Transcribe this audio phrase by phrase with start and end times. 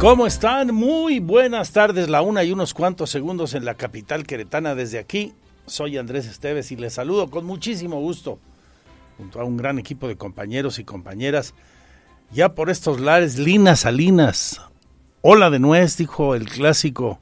[0.00, 0.74] ¿Cómo están?
[0.74, 4.74] Muy buenas tardes, la una y unos cuantos segundos en la capital queretana.
[4.74, 5.34] Desde aquí,
[5.66, 8.38] soy Andrés Esteves y les saludo con muchísimo gusto,
[9.18, 11.52] junto a un gran equipo de compañeros y compañeras.
[12.32, 14.62] Ya por estos lares, Lina Salinas,
[15.20, 17.20] hola de nuez, dijo el clásico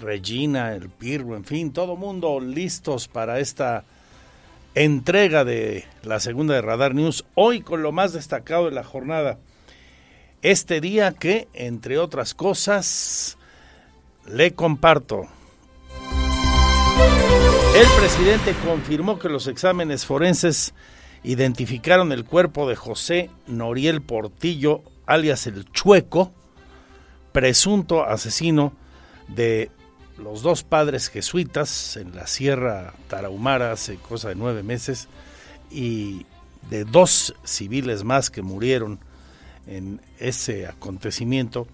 [0.00, 3.84] Regina, el Pirro, en fin, todo mundo listos para esta
[4.74, 7.24] entrega de la segunda de Radar News.
[7.36, 9.38] Hoy con lo más destacado de la jornada
[10.44, 13.38] este día que, entre otras cosas,
[14.26, 15.22] le comparto.
[17.74, 20.74] El presidente confirmó que los exámenes forenses
[21.22, 26.30] identificaron el cuerpo de José Noriel Portillo, alias el Chueco,
[27.32, 28.74] presunto asesino
[29.28, 29.70] de
[30.18, 35.08] los dos padres jesuitas en la Sierra Tarahumara hace cosa de nueve meses
[35.70, 36.26] y
[36.68, 39.00] de dos civiles más que murieron
[39.66, 41.66] en ese acontecimiento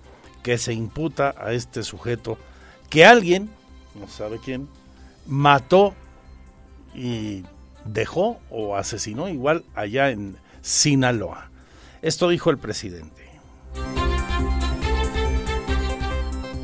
[0.42, 2.38] que se imputa a este sujeto
[2.88, 3.50] que alguien,
[3.94, 4.69] no sabe quién,
[5.27, 5.94] mató
[6.94, 7.44] y
[7.84, 11.50] dejó o asesinó igual allá en Sinaloa.
[12.02, 13.28] Esto dijo el presidente.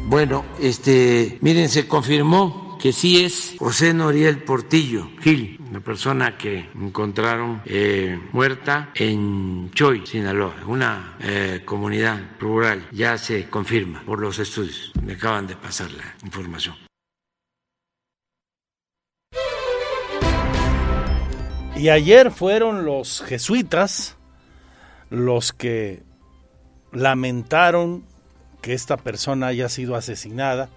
[0.09, 6.71] Bueno, este, miren, se confirmó que sí es José Noriel Portillo Gil, una persona que
[6.77, 12.87] encontraron eh, muerta en Choy, Sinaloa, una eh, comunidad rural.
[12.93, 14.93] Ya se confirma por los estudios.
[15.03, 16.77] Me acaban de pasar la información.
[21.75, 24.17] Y ayer fueron los jesuitas
[25.11, 26.05] los que
[26.93, 28.05] lamentaron
[28.63, 30.69] que esta persona haya sido asesinada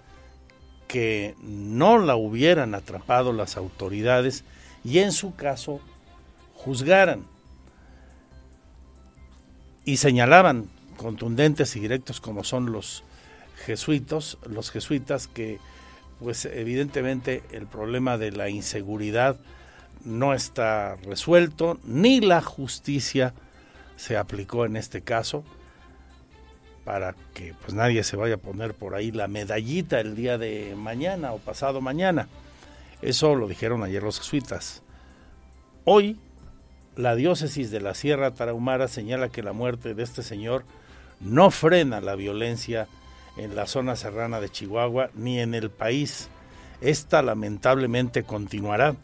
[0.90, 4.42] que no la hubieran atrapado las autoridades
[4.82, 5.78] y en su caso
[6.56, 7.22] juzgaran.
[9.84, 13.04] Y señalaban contundentes y directos como son los
[13.64, 15.60] jesuitos, los jesuitas que
[16.18, 19.36] pues evidentemente el problema de la inseguridad
[20.04, 23.32] no está resuelto, ni la justicia
[23.94, 25.44] se aplicó en este caso
[26.84, 30.74] para que pues nadie se vaya a poner por ahí la medallita el día de
[30.76, 32.28] mañana o pasado mañana.
[33.02, 34.82] Eso lo dijeron ayer los jesuitas.
[35.84, 36.18] Hoy
[36.96, 40.64] la diócesis de la Sierra Tarahumara señala que la muerte de este señor
[41.20, 42.88] no frena la violencia
[43.36, 46.28] en la zona serrana de Chihuahua ni en el país.
[46.80, 48.96] Esta lamentablemente continuará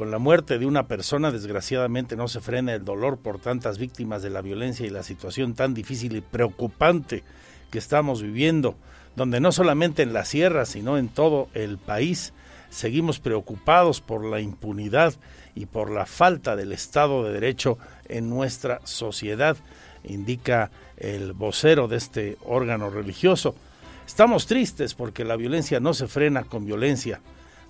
[0.00, 4.22] con la muerte de una persona, desgraciadamente, no se frena el dolor por tantas víctimas
[4.22, 7.22] de la violencia y la situación tan difícil y preocupante
[7.70, 8.76] que estamos viviendo,
[9.14, 12.32] donde no solamente en la sierra, sino en todo el país
[12.70, 15.12] seguimos preocupados por la impunidad
[15.54, 17.76] y por la falta del Estado de Derecho
[18.08, 19.58] en nuestra sociedad,
[20.02, 23.54] indica el vocero de este órgano religioso.
[24.06, 27.20] Estamos tristes porque la violencia no se frena con violencia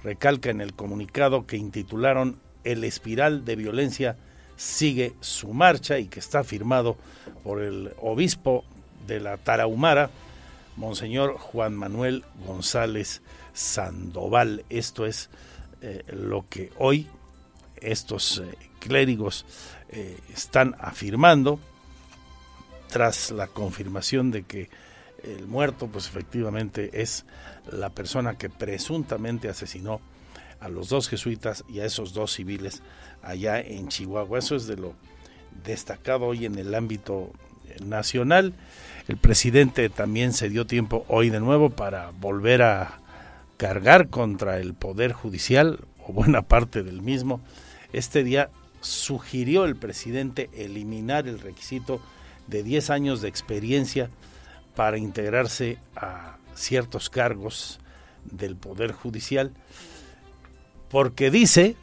[0.02, 4.16] recalca en el comunicado que intitularon El espiral de violencia
[4.56, 6.96] sigue su marcha y que está firmado
[7.42, 8.64] por el obispo
[9.06, 10.10] de la Tarahumara,
[10.76, 13.22] Monseñor Juan Manuel González
[13.54, 14.64] Sandoval.
[14.68, 15.30] Esto es
[15.80, 17.06] eh, lo que hoy
[17.80, 19.46] estos eh, clérigos
[19.88, 21.58] eh, están afirmando
[22.88, 24.68] tras la confirmación de que
[25.24, 27.24] el muerto pues efectivamente es
[27.70, 30.00] la persona que presuntamente asesinó
[30.60, 32.82] a los dos jesuitas y a esos dos civiles
[33.22, 34.38] allá en Chihuahua.
[34.38, 34.94] Eso es de lo
[35.64, 37.32] destacado hoy en el ámbito
[37.84, 38.54] nacional.
[39.08, 43.00] El presidente también se dio tiempo hoy de nuevo para volver a
[43.56, 47.40] cargar contra el Poder Judicial o buena parte del mismo.
[47.92, 48.50] Este día
[48.80, 52.00] sugirió el presidente eliminar el requisito
[52.46, 54.10] de 10 años de experiencia
[54.80, 57.80] para integrarse a ciertos cargos
[58.24, 59.52] del Poder Judicial,
[60.88, 61.76] porque dice,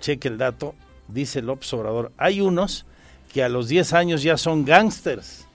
[0.00, 0.74] cheque el dato,
[1.06, 2.84] dice el Obrador, hay unos
[3.32, 5.46] que a los 10 años ya son gángsters.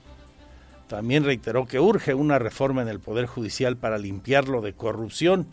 [0.88, 5.46] También reiteró que urge una reforma en el Poder Judicial para limpiarlo de corrupción.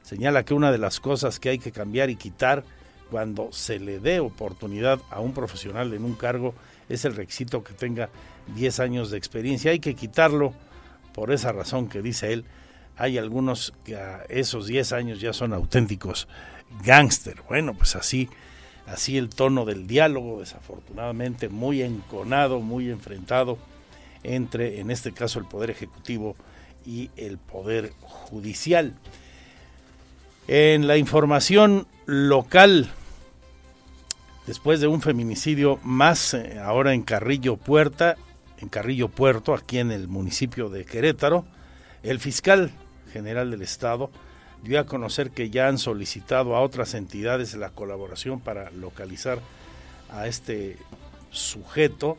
[0.00, 2.64] Señala que una de las cosas que hay que cambiar y quitar
[3.10, 6.54] cuando se le dé oportunidad a un profesional en un cargo
[6.88, 8.08] es el requisito que tenga
[8.54, 9.70] 10 años de experiencia.
[9.70, 10.52] Hay que quitarlo
[11.12, 12.44] por esa razón que dice él.
[12.96, 16.28] Hay algunos que a esos 10 años ya son auténticos
[16.84, 17.42] gángster.
[17.48, 18.28] Bueno, pues así,
[18.86, 23.58] así el tono del diálogo, desafortunadamente muy enconado, muy enfrentado
[24.22, 26.36] entre, en este caso, el Poder Ejecutivo
[26.86, 28.94] y el Poder Judicial.
[30.48, 32.90] En la información local,
[34.46, 38.16] después de un feminicidio más eh, ahora en Carrillo Puerta,
[38.60, 41.44] en Carrillo Puerto, aquí en el municipio de Querétaro,
[42.02, 42.70] el fiscal
[43.12, 44.10] general del estado
[44.62, 49.40] dio a conocer que ya han solicitado a otras entidades la colaboración para localizar
[50.10, 50.76] a este
[51.30, 52.16] sujeto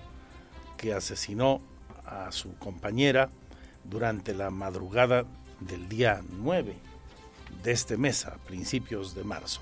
[0.78, 1.62] que asesinó
[2.06, 3.30] a su compañera
[3.84, 5.26] durante la madrugada
[5.60, 6.76] del día 9
[7.64, 9.62] de este mes, a principios de marzo.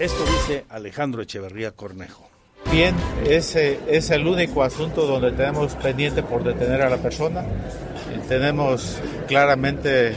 [0.00, 2.35] Esto dice Alejandro Echeverría Cornejo.
[2.72, 7.44] Bien, ese es el único asunto donde tenemos pendiente por detener a la persona.
[8.28, 8.98] Tenemos
[9.28, 10.14] claramente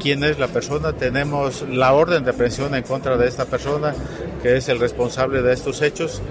[0.00, 3.94] quién es la persona, tenemos la orden de presión en contra de esta persona,
[4.42, 6.22] que es el responsable de estos hechos,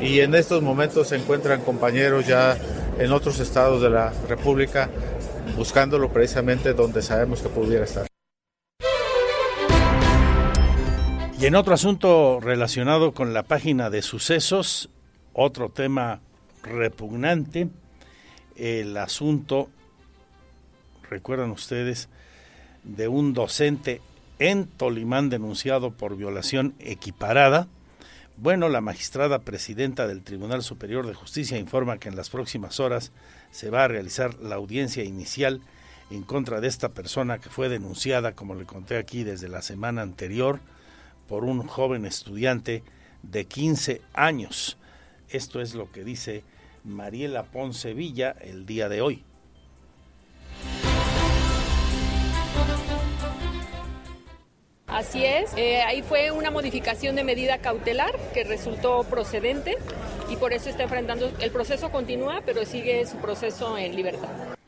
[0.00, 2.56] y en estos momentos se encuentran compañeros ya
[2.98, 4.88] en otros estados de la República
[5.56, 8.06] buscándolo precisamente donde sabemos que pudiera estar.
[11.38, 14.90] Y en otro asunto relacionado con la página de sucesos,
[15.32, 16.20] otro tema
[16.62, 17.68] repugnante,
[18.56, 19.68] el asunto,
[21.08, 22.08] recuerdan ustedes,
[22.84, 24.00] de un docente
[24.38, 27.68] en Tolimán denunciado por violación equiparada.
[28.36, 33.12] Bueno, la magistrada presidenta del Tribunal Superior de Justicia informa que en las próximas horas
[33.50, 35.60] se va a realizar la audiencia inicial
[36.10, 40.02] en contra de esta persona que fue denunciada, como le conté aquí, desde la semana
[40.02, 40.60] anterior
[41.28, 42.82] por un joven estudiante
[43.22, 44.78] de 15 años.
[45.30, 46.42] Esto es lo que dice
[46.84, 49.24] Mariela Ponce Villa el día de hoy.
[54.86, 59.78] Así es, eh, ahí fue una modificación de medida cautelar que resultó procedente
[60.28, 64.59] y por eso está enfrentando, el proceso continúa, pero sigue su proceso en libertad.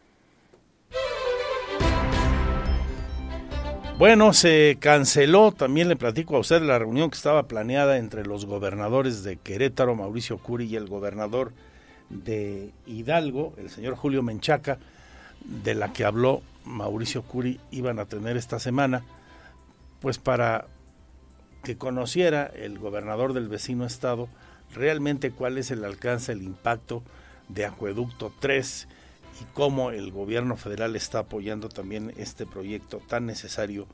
[4.02, 8.46] Bueno, se canceló, también le platico a usted, la reunión que estaba planeada entre los
[8.46, 11.52] gobernadores de Querétaro, Mauricio Curi, y el gobernador
[12.10, 14.78] de Hidalgo, el señor Julio Menchaca,
[15.44, 19.04] de la que habló Mauricio Curi, iban a tener esta semana,
[20.00, 20.66] pues para
[21.62, 24.28] que conociera el gobernador del vecino estado
[24.75, 27.05] realmente cuál es el alcance, el impacto
[27.48, 28.88] de Acueducto 3
[29.40, 33.87] y cómo el gobierno federal está apoyando también este proyecto tan necesario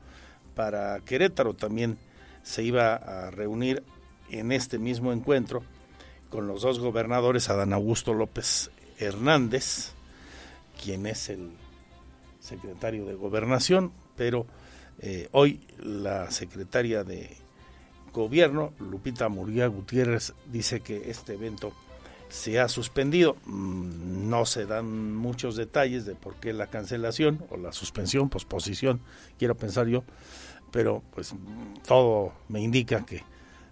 [0.55, 1.53] para Querétaro.
[1.53, 1.97] También
[2.43, 3.83] se iba a reunir
[4.29, 5.63] en este mismo encuentro
[6.29, 9.93] con los dos gobernadores, Adán Augusto López Hernández,
[10.83, 11.51] quien es el
[12.39, 14.45] secretario de gobernación, pero
[14.99, 17.35] eh, hoy la secretaria de
[18.13, 21.73] gobierno, Lupita Murguía Gutiérrez, dice que este evento
[22.29, 23.35] se ha suspendido.
[23.45, 29.01] Mm, no se dan muchos detalles de por qué la cancelación o la suspensión, posposición,
[29.37, 30.03] quiero pensar yo,
[30.71, 31.33] pero pues
[31.87, 33.23] todo me indica que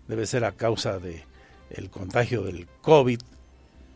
[0.07, 1.23] debe ser a causa de
[1.69, 3.19] el contagio del COVID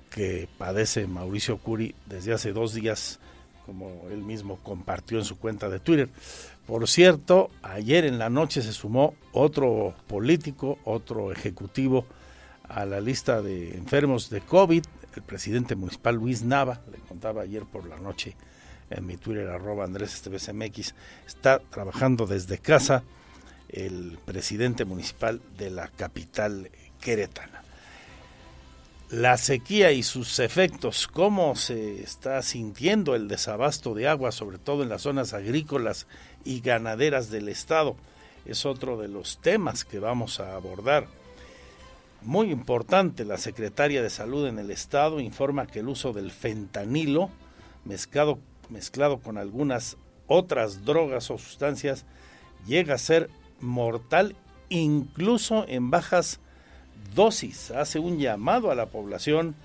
[0.10, 3.20] que padece Mauricio Curi desde hace dos días,
[3.66, 6.10] como él mismo compartió en su cuenta de Twitter.
[6.68, 12.06] Por cierto, ayer en la noche se sumó otro político, otro ejecutivo,
[12.74, 14.84] a la lista de enfermos de COVID,
[15.16, 18.36] el presidente municipal Luis Nava, le contaba ayer por la noche
[18.90, 20.24] en mi Twitter, arroba Andrés
[20.54, 20.94] MX,
[21.28, 23.04] está trabajando desde casa
[23.70, 26.70] el presidente municipal de la capital
[27.02, 27.62] queretana.
[29.10, 34.84] La sequía y sus efectos, cómo se está sintiendo el desabasto de agua, sobre todo
[34.84, 36.08] en las zonas agrícolas
[36.46, 37.98] y ganaderas del estado,
[38.46, 41.21] es otro de los temas que vamos a abordar
[42.22, 47.30] muy importante, la secretaria de Salud en el Estado informa que el uso del fentanilo
[47.84, 48.38] mezclado,
[48.70, 49.98] mezclado con algunas
[50.28, 52.06] otras drogas o sustancias
[52.68, 54.36] llega a ser mortal
[54.70, 56.40] incluso en bajas
[57.16, 57.72] dosis.
[57.72, 59.56] Hace un llamado a la población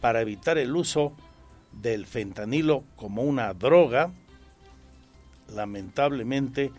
[0.00, 1.12] para evitar el uso
[1.72, 4.10] del fentanilo como una droga.
[5.54, 6.72] Lamentablemente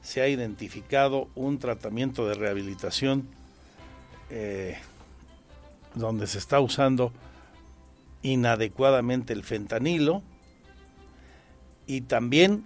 [0.00, 3.28] se ha identificado un tratamiento de rehabilitación
[4.34, 4.78] eh,
[5.94, 7.12] donde se está usando
[8.22, 10.22] inadecuadamente el fentanilo
[11.86, 12.64] y también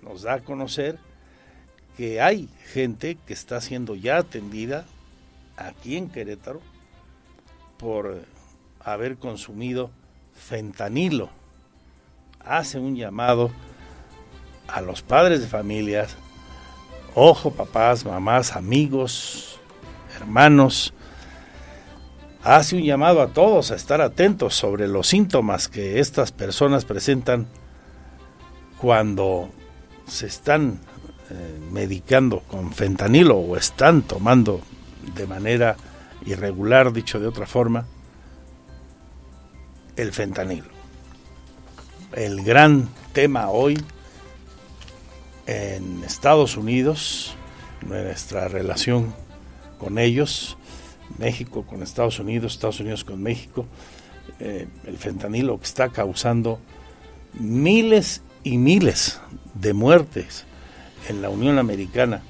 [0.00, 1.00] nos da a conocer
[1.96, 4.84] que hay gente que está siendo ya atendida
[5.56, 6.60] aquí en Querétaro
[7.78, 8.22] por
[8.78, 9.90] haber consumido
[10.34, 11.30] fentanilo.
[12.38, 13.50] Hace un llamado
[14.68, 16.16] a los padres de familias,
[17.16, 19.55] ojo papás, mamás, amigos,
[20.16, 20.92] hermanos,
[22.42, 27.46] hace un llamado a todos a estar atentos sobre los síntomas que estas personas presentan
[28.78, 29.50] cuando
[30.06, 30.78] se están
[31.30, 34.60] eh, medicando con fentanilo o están tomando
[35.14, 35.76] de manera
[36.24, 37.86] irregular, dicho de otra forma,
[39.96, 40.68] el fentanilo.
[42.12, 43.82] El gran tema hoy
[45.46, 47.34] en Estados Unidos,
[47.82, 49.14] nuestra relación
[49.78, 50.56] con ellos,
[51.18, 53.66] México con Estados Unidos, Estados Unidos con México,
[54.40, 56.58] eh, el fentanilo que está causando
[57.34, 59.20] miles y miles
[59.54, 60.44] de muertes
[61.08, 62.22] en la Unión Americana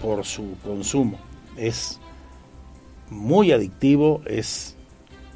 [0.00, 1.18] por su consumo.
[1.56, 2.00] Es
[3.10, 4.76] muy adictivo, es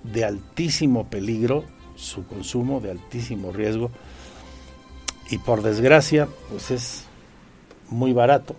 [0.03, 1.65] de altísimo peligro
[1.97, 3.91] su consumo, de altísimo riesgo
[5.31, 7.05] y por desgracia pues es
[7.91, 8.57] muy barato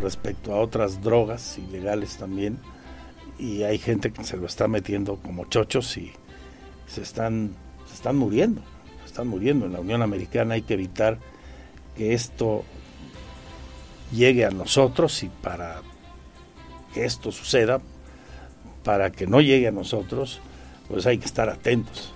[0.00, 2.58] respecto a otras drogas ilegales también
[3.38, 6.12] y hay gente que se lo está metiendo como chochos y
[6.86, 7.52] se están,
[7.92, 8.60] están muriendo,
[9.00, 9.66] se están muriendo.
[9.66, 11.18] En la Unión Americana hay que evitar
[11.96, 12.64] que esto
[14.12, 15.82] llegue a nosotros y para
[16.92, 17.80] que esto suceda,
[18.84, 20.40] para que no llegue a nosotros,
[20.88, 22.12] pues hay que estar atentos,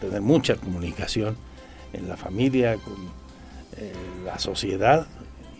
[0.00, 1.36] tener mucha comunicación
[1.92, 2.94] en la familia, con
[3.76, 3.92] eh,
[4.24, 5.06] la sociedad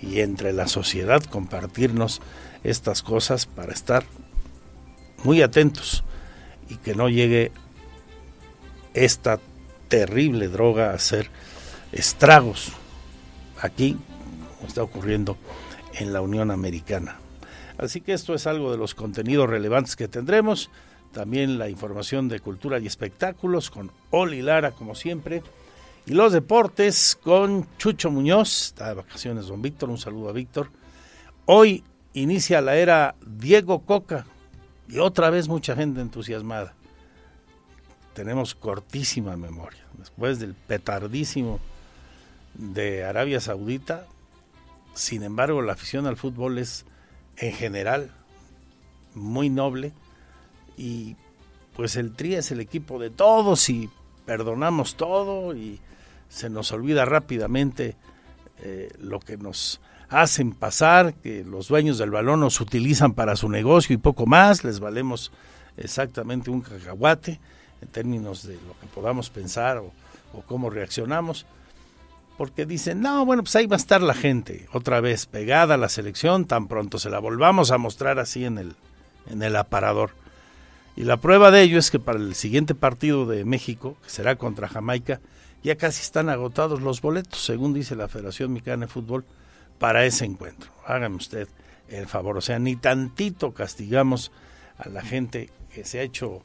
[0.00, 2.20] y entre la sociedad compartirnos
[2.64, 4.04] estas cosas para estar
[5.24, 6.04] muy atentos
[6.68, 7.50] y que no llegue
[8.94, 9.40] esta
[9.88, 11.30] terrible droga a hacer
[11.92, 12.72] estragos
[13.60, 13.96] aquí,
[14.56, 15.36] como está ocurriendo
[15.94, 17.18] en la Unión Americana.
[17.78, 20.70] Así que esto es algo de los contenidos relevantes que tendremos.
[21.12, 25.42] También la información de cultura y espectáculos con Oli Lara, como siempre.
[26.08, 28.68] Y los deportes con Chucho Muñoz.
[28.68, 29.90] Está de vacaciones, don Víctor.
[29.90, 30.70] Un saludo a Víctor.
[31.44, 31.84] Hoy
[32.14, 34.24] inicia la era Diego Coca,
[34.88, 36.72] y otra vez mucha gente entusiasmada.
[38.14, 39.84] Tenemos cortísima memoria.
[39.98, 41.60] Después del petardísimo
[42.54, 44.06] de Arabia Saudita,
[44.94, 46.86] sin embargo, la afición al fútbol es
[47.36, 48.10] en general
[49.14, 49.92] muy noble
[50.74, 51.16] y
[51.76, 53.90] pues el Tri es el equipo de todos y
[54.24, 55.82] perdonamos todo y
[56.28, 57.96] se nos olvida rápidamente
[58.60, 63.48] eh, lo que nos hacen pasar, que los dueños del balón nos utilizan para su
[63.48, 65.32] negocio y poco más, les valemos
[65.76, 67.40] exactamente un cacahuate
[67.80, 69.92] en términos de lo que podamos pensar o,
[70.46, 71.46] cómo reaccionamos,
[72.36, 75.78] porque dicen, no, bueno, pues ahí va a estar la gente, otra vez pegada a
[75.78, 78.76] la selección, tan pronto se la volvamos a mostrar así en el,
[79.28, 80.10] en el aparador.
[80.94, 84.36] Y la prueba de ello es que para el siguiente partido de México, que será
[84.36, 85.20] contra Jamaica,
[85.62, 89.24] ya casi están agotados los boletos, según dice la Federación Mexicana de Fútbol
[89.78, 90.70] para ese encuentro.
[90.86, 91.48] Hágame usted
[91.88, 94.30] el favor, o sea, ni tantito castigamos
[94.78, 96.42] a la gente que se ha hecho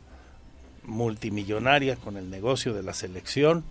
[0.84, 3.64] multimillonaria con el negocio de la selección,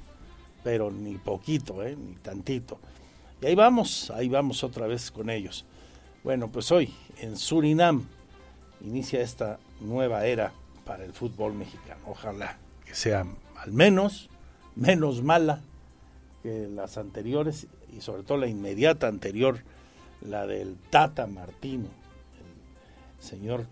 [0.63, 1.97] pero ni poquito, ¿eh?
[1.97, 2.79] ni tantito.
[3.41, 5.65] Y ahí vamos, ahí vamos otra vez con ellos.
[6.23, 8.07] Bueno, pues hoy en Surinam
[8.81, 10.53] inicia esta nueva era
[10.85, 12.01] para el fútbol mexicano.
[12.07, 14.29] Ojalá que sea al menos
[14.77, 15.61] menos mala
[16.43, 19.61] que las anteriores y sobre todo la inmediata anterior,
[20.21, 21.87] la del Tata Martino,
[23.19, 23.67] el señor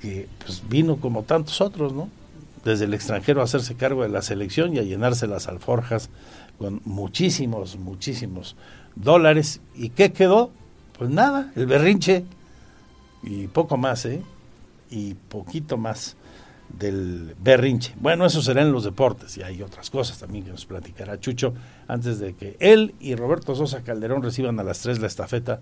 [0.00, 2.08] que pues, vino como tantos otros, ¿no?
[2.64, 6.10] Desde el extranjero a hacerse cargo de la selección y a llenarse las alforjas
[6.58, 8.56] con muchísimos, muchísimos
[8.96, 9.60] dólares.
[9.74, 10.50] ¿Y qué quedó?
[10.98, 12.24] Pues nada, el berrinche
[13.22, 14.22] y poco más, ¿eh?
[14.90, 16.16] Y poquito más
[16.68, 17.94] del berrinche.
[18.00, 21.54] Bueno, eso será en los deportes y hay otras cosas también que nos platicará Chucho
[21.86, 25.60] antes de que él y Roberto Sosa Calderón reciban a las 3 la estafeta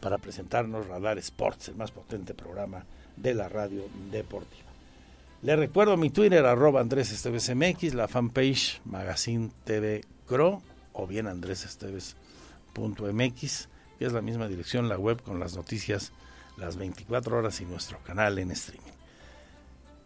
[0.00, 2.84] para presentarnos Radar Sports, el más potente programa
[3.16, 4.68] de la radio deportiva.
[5.42, 11.26] Le recuerdo mi Twitter, arroba Andrés Esteves MX, la fanpage Magazine TV Cro o bien
[11.26, 16.12] Andrés Esteves.mx, que es la misma dirección, la web con las noticias
[16.60, 18.99] las 24 horas y nuestro canal en streaming.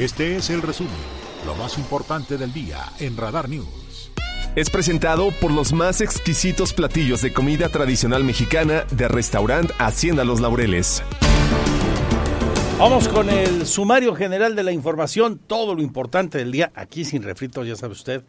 [0.00, 0.94] Este es el resumen,
[1.44, 4.10] lo más importante del día en Radar News.
[4.56, 10.40] Es presentado por los más exquisitos platillos de comida tradicional mexicana de restaurante Hacienda Los
[10.40, 11.02] Laureles.
[12.78, 17.22] Vamos con el sumario general de la información, todo lo importante del día, aquí sin
[17.22, 18.24] refritos, ya sabe usted,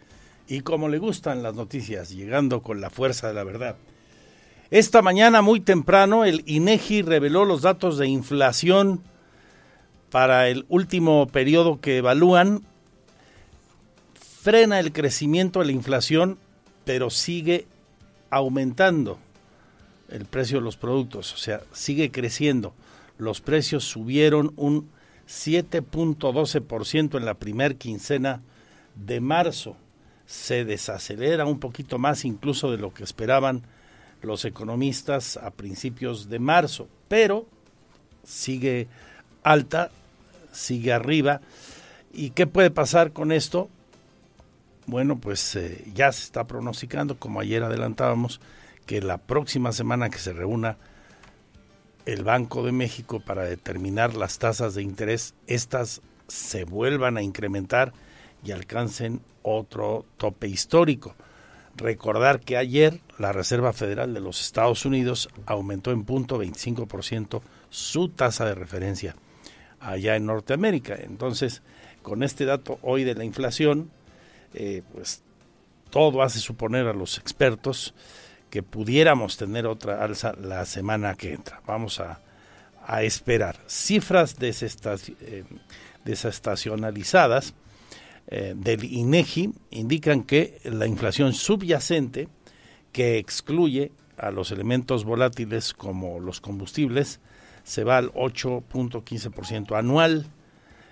[0.49, 3.77] y como le gustan las noticias, llegando con la fuerza de la verdad.
[4.71, 9.03] Esta mañana muy temprano el INEGI reveló los datos de inflación
[10.11, 12.61] para el último periodo que evalúan.
[14.13, 16.37] Frena el crecimiento de la inflación,
[16.85, 17.65] pero sigue
[18.29, 19.17] aumentando
[20.09, 22.73] el precio de los productos, o sea, sigue creciendo
[23.21, 24.89] los precios subieron un
[25.27, 28.41] 7.12% en la primer quincena
[28.95, 29.77] de marzo.
[30.25, 33.61] Se desacelera un poquito más incluso de lo que esperaban
[34.23, 37.45] los economistas a principios de marzo, pero
[38.23, 38.87] sigue
[39.43, 39.91] alta,
[40.51, 41.41] sigue arriba.
[42.13, 43.69] ¿Y qué puede pasar con esto?
[44.85, 48.41] Bueno, pues eh, ya se está pronosticando, como ayer adelantábamos,
[48.85, 50.77] que la próxima semana que se reúna
[52.05, 57.93] el Banco de México para determinar las tasas de interés, estas se vuelvan a incrementar
[58.43, 61.15] y alcancen otro tope histórico.
[61.77, 68.09] Recordar que ayer la Reserva Federal de los Estados Unidos aumentó en punto 25% su
[68.09, 69.15] tasa de referencia
[69.81, 70.95] allá en Norteamérica.
[70.95, 71.61] Entonces,
[72.01, 73.91] con este dato hoy de la inflación,
[74.53, 75.23] eh, pues
[75.89, 77.93] todo hace suponer a los expertos
[78.49, 81.61] que pudiéramos tener otra alza la semana que entra.
[81.65, 82.21] Vamos a,
[83.03, 83.57] esperar.
[83.67, 85.43] Cifras eh,
[86.03, 87.53] desestacionalizadas
[88.27, 92.27] eh, del INEGI indican que la inflación subyacente,
[92.91, 97.21] que excluye a los elementos volátiles como los combustibles,
[97.63, 100.25] se va al 8.15% anual.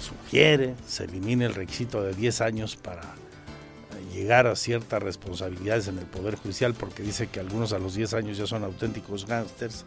[0.00, 5.98] sugiere se elimine el requisito de 10 años para eh, llegar a ciertas responsabilidades en
[5.98, 9.84] el Poder Judicial, porque dice que algunos a los 10 años ya son auténticos gángsters,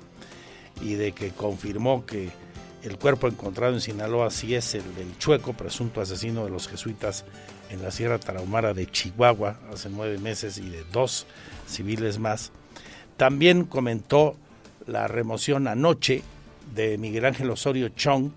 [0.82, 2.30] y de que confirmó que
[2.84, 7.26] el cuerpo encontrado en Sinaloa sí es el del Chueco, presunto asesino de los jesuitas
[7.74, 11.26] en la Sierra Tarahumara de Chihuahua hace nueve meses y de dos
[11.68, 12.52] civiles más.
[13.18, 14.36] También comentó
[14.86, 16.22] la remoción anoche
[16.76, 18.32] de Miguel Ángel Osorio Chong,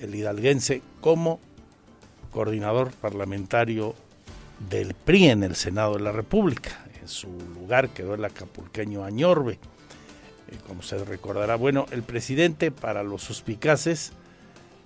[0.00, 1.38] el hidalguense, como
[2.32, 3.94] coordinador parlamentario
[4.68, 6.84] del PRI en el Senado de la República.
[7.00, 9.60] En su lugar quedó el acapulqueño Añorbe.
[10.48, 14.12] Eh, como se recordará, bueno, el presidente, para los suspicaces,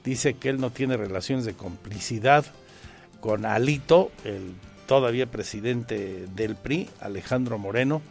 [0.04, 2.44] dice que él no tiene relaciones de complicidad
[3.20, 4.54] con Alito, el
[4.86, 8.02] todavía presidente del PRI, Alejandro Moreno,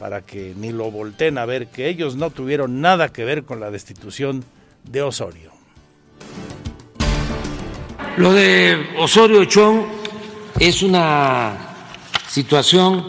[0.00, 3.60] para que ni lo volteen a ver, que ellos no tuvieron nada que ver con
[3.60, 4.44] la destitución
[4.84, 5.52] de Osorio.
[8.16, 9.84] Lo de Osorio Chong
[10.58, 11.56] es una
[12.28, 13.04] situación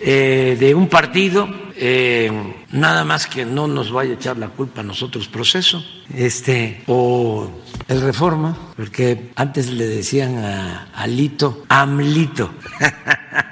[0.00, 2.30] eh, de un partido, eh,
[2.72, 7.50] nada más que no nos vaya a echar la culpa a nosotros proceso, este, o
[7.90, 12.54] el reforma, porque antes le decían a Alito, Amlito.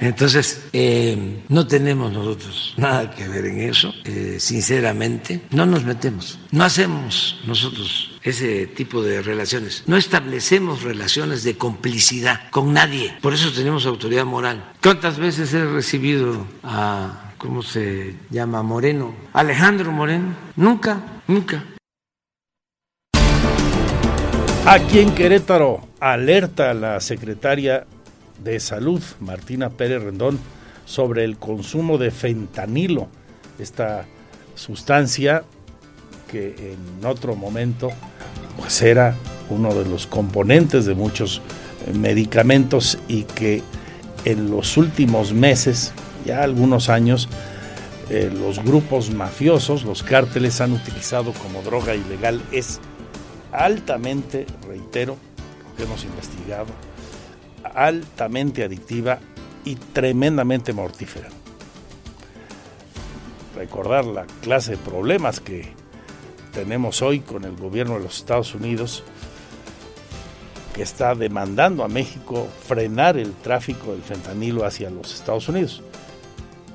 [0.00, 6.38] Entonces, eh, no tenemos nosotros nada que ver en eso, eh, sinceramente, no nos metemos,
[6.50, 13.34] no hacemos nosotros ese tipo de relaciones, no establecemos relaciones de complicidad con nadie, por
[13.34, 14.72] eso tenemos autoridad moral.
[14.82, 18.62] ¿Cuántas veces he recibido a, ¿cómo se llama?
[18.62, 21.62] Moreno, Alejandro Moreno, nunca, nunca.
[24.66, 27.86] Aquí en Querétaro alerta la secretaria
[28.44, 30.38] de Salud, Martina Pérez Rendón,
[30.84, 33.08] sobre el consumo de fentanilo
[33.58, 34.06] esta
[34.54, 35.44] sustancia
[36.30, 37.90] que en otro momento
[38.58, 39.16] pues era
[39.48, 41.40] uno de los componentes de muchos
[41.94, 43.62] medicamentos y que
[44.24, 45.92] en los últimos meses,
[46.26, 47.28] ya algunos años,
[48.10, 52.42] eh, los grupos mafiosos, los cárteles han utilizado como droga ilegal.
[52.52, 52.80] Es
[53.52, 55.16] altamente, reitero,
[55.68, 56.68] lo que hemos investigado,
[57.74, 59.18] altamente adictiva
[59.64, 61.28] y tremendamente mortífera.
[63.56, 65.72] Recordar la clase de problemas que
[66.52, 69.04] tenemos hoy con el gobierno de los Estados Unidos,
[70.74, 75.82] que está demandando a México frenar el tráfico del fentanilo hacia los Estados Unidos.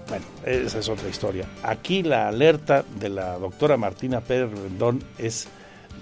[0.08, 1.48] Bueno, esa es otra historia.
[1.64, 5.48] Aquí la alerta de la doctora Martina Pérez Rendón es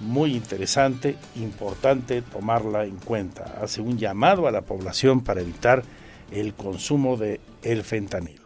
[0.01, 3.59] muy interesante, importante tomarla en cuenta.
[3.61, 5.83] Hace un llamado a la población para evitar
[6.31, 8.42] el consumo de el fentanilo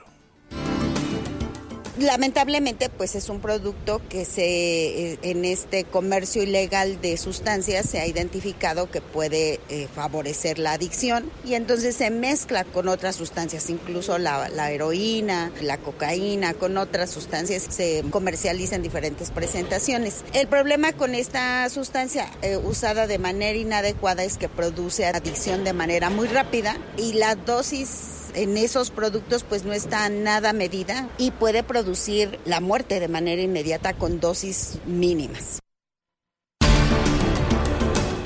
[1.99, 7.99] lamentablemente pues es un producto que se eh, en este comercio ilegal de sustancias se
[7.99, 13.69] ha identificado que puede eh, favorecer la adicción y entonces se mezcla con otras sustancias,
[13.69, 20.23] incluso la, heroína, la cocaína, con otras sustancias se comercializa en diferentes presentaciones.
[20.33, 25.73] El problema con esta sustancia eh, usada de manera inadecuada es que produce adicción de
[25.73, 31.31] manera muy rápida y la dosis en esos productos pues no está nada medida y
[31.31, 35.59] puede producir la muerte de manera inmediata con dosis mínimas.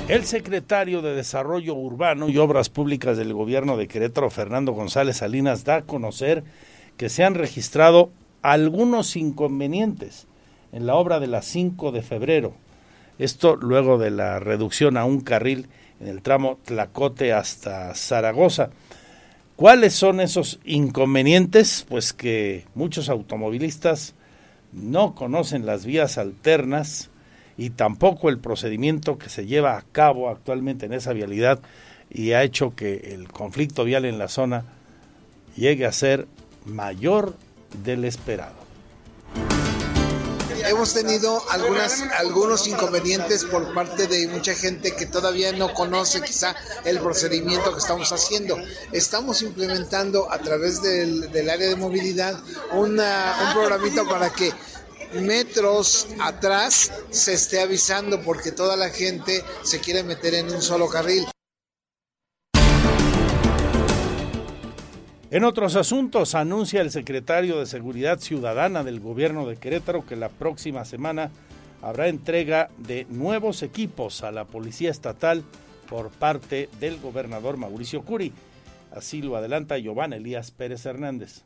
[0.10, 5.64] El secretario de Desarrollo Urbano y Obras Públicas del Gobierno de Querétaro, Fernando González Salinas,
[5.64, 6.44] da a conocer
[6.98, 10.28] que se han registrado algunos inconvenientes
[10.74, 12.54] en la obra de la 5 de febrero.
[13.18, 15.70] Esto luego de la reducción a un carril
[16.02, 18.72] en el tramo Tlacote hasta Zaragoza.
[19.62, 21.86] ¿Cuáles son esos inconvenientes?
[21.88, 24.16] Pues que muchos automovilistas
[24.72, 27.12] no conocen las vías alternas
[27.60, 31.60] y tampoco el procedimiento que se lleva a cabo actualmente en esa vialidad
[32.10, 34.66] y ha hecho que el conflicto vial en la zona
[35.56, 36.28] llegue a ser
[36.66, 37.36] mayor
[37.84, 38.61] del esperado
[40.66, 46.56] hemos tenido algunas, algunos inconvenientes por parte de mucha gente que todavía no conoce quizá
[46.86, 48.58] el procedimiento que estamos haciendo.
[48.92, 52.40] Estamos implementando a través del, área de movilidad
[52.72, 54.54] una, un programito para que
[55.14, 60.88] metros atrás se esté avisando porque toda la gente se quiere meter en un solo
[60.88, 61.28] carril.
[65.32, 70.28] En otros asuntos, anuncia el secretario de Seguridad Ciudadana del gobierno de Querétaro que la
[70.28, 71.32] próxima semana
[71.82, 75.46] habrá entrega de nuevos equipos a la Policía Estatal
[75.90, 78.34] por parte del gobernador Mauricio Curi.
[78.94, 81.44] Así lo adelanta Giovanni Elías Pérez Hernández.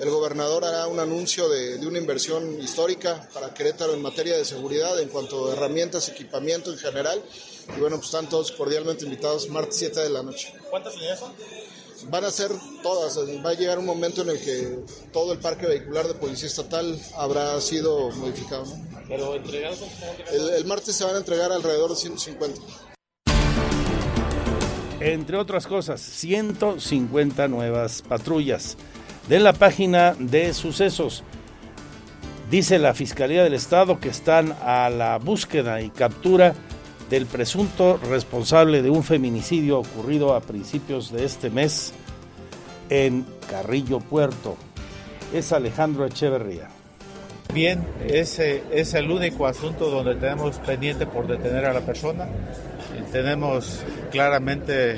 [0.00, 4.44] El gobernador hará un anuncio de, de, una inversión histórica para Querétaro en materia de
[4.44, 7.22] seguridad en cuanto a herramientas, equipamiento en general.
[7.76, 10.52] Y bueno, pues están todos cordialmente invitados martes 7 de la noche.
[10.70, 11.32] ¿Cuántas unidades son?
[12.10, 12.50] Van a ser
[12.82, 13.18] todas.
[13.44, 16.98] Va a llegar un momento en el que todo el parque vehicular de Policía Estatal
[17.16, 18.64] habrá sido modificado.
[19.08, 19.80] ¿Pero entregados?
[20.32, 22.60] El, el martes se van a entregar alrededor de 150.
[25.00, 28.76] Entre otras cosas, 150 nuevas patrullas.
[29.28, 31.24] De la página de sucesos,
[32.50, 36.54] dice la Fiscalía del Estado que están a la búsqueda y captura
[37.12, 41.92] del presunto responsable de un feminicidio ocurrido a principios de este mes
[42.88, 44.56] en Carrillo Puerto.
[45.30, 46.68] Es Alejandro Echeverría.
[47.52, 52.28] Bien, ese es el único asunto donde tenemos pendiente por detener a la persona.
[53.12, 54.96] Tenemos claramente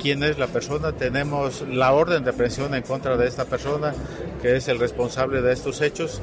[0.00, 3.92] quién es la persona, tenemos la orden de presión en contra de esta persona,
[4.40, 6.22] que es el responsable de estos hechos,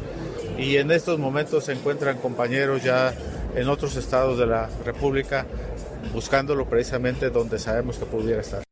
[0.58, 3.14] y en estos momentos se encuentran compañeros ya
[3.60, 5.46] en otros estados de la República
[6.14, 8.64] buscándolo precisamente donde sabemos que pudiera estar.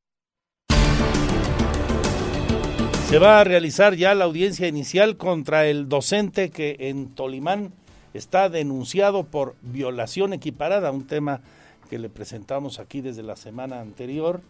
[3.09, 7.73] Se va a realizar ya la audiencia inicial contra el docente que en Tolimán
[8.13, 11.41] está denunciado por violación equiparada, un tema
[11.89, 14.41] que le presentamos aquí desde la semana anterior,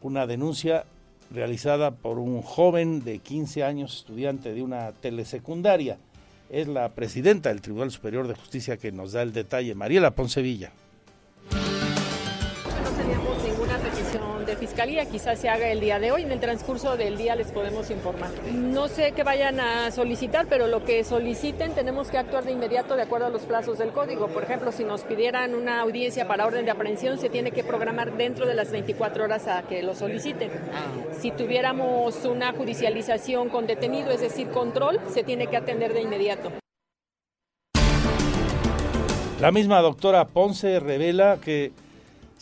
[0.00, 0.84] una denuncia
[1.30, 5.98] realizada por un joven de 15 años, estudiante de una telesecundaria
[6.52, 10.70] es la presidenta del Tribunal Superior de Justicia que nos da el detalle, Mariela Poncevilla.
[14.82, 17.88] Fiscalía, quizás se haga el día de hoy, en el transcurso del día les podemos
[17.92, 18.30] informar.
[18.52, 22.96] No sé qué vayan a solicitar, pero lo que soliciten tenemos que actuar de inmediato
[22.96, 24.26] de acuerdo a los plazos del código.
[24.26, 28.16] Por ejemplo, si nos pidieran una audiencia para orden de aprehensión, se tiene que programar
[28.16, 30.50] dentro de las 24 horas a que lo soliciten.
[31.16, 36.50] Si tuviéramos una judicialización con detenido, es decir, control, se tiene que atender de inmediato.
[39.40, 41.70] La misma doctora Ponce revela que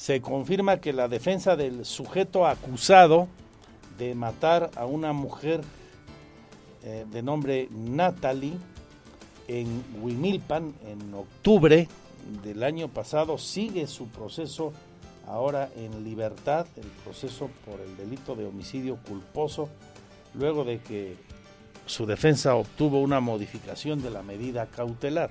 [0.00, 3.28] se confirma que la defensa del sujeto acusado
[3.98, 5.60] de matar a una mujer
[6.82, 8.54] eh, de nombre Natalie
[9.46, 11.86] en Huimilpan en octubre
[12.42, 14.72] del año pasado sigue su proceso
[15.26, 19.68] ahora en libertad, el proceso por el delito de homicidio culposo,
[20.32, 21.14] luego de que
[21.84, 25.28] su defensa obtuvo una modificación de la medida cautelar.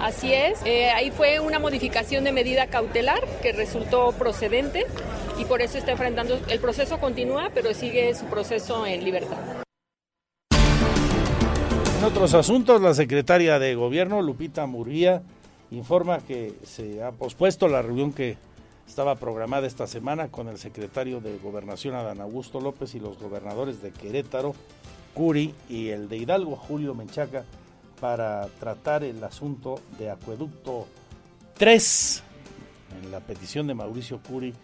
[0.00, 4.86] Así es, eh, ahí fue una modificación de medida cautelar que resultó procedente
[5.38, 9.36] y por eso está enfrentando, el proceso continúa, pero sigue su proceso en libertad.
[11.98, 15.20] En otros asuntos, la secretaria de Gobierno, Lupita Murguía,
[15.70, 18.38] informa que se ha pospuesto la reunión que
[18.88, 23.82] estaba programada esta semana con el secretario de Gobernación, Adán Augusto López, y los gobernadores
[23.82, 24.54] de Querétaro,
[25.12, 27.44] Curi, y el de Hidalgo, Julio Menchaca,
[28.00, 30.88] para tratar el asunto de Acueducto
[31.58, 32.22] 3
[33.02, 34.54] en la petición de Mauricio Curi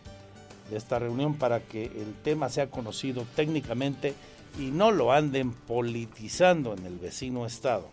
[0.71, 4.15] de esta reunión para que el tema sea conocido técnicamente
[4.59, 7.89] y no lo anden politizando en el vecino estado.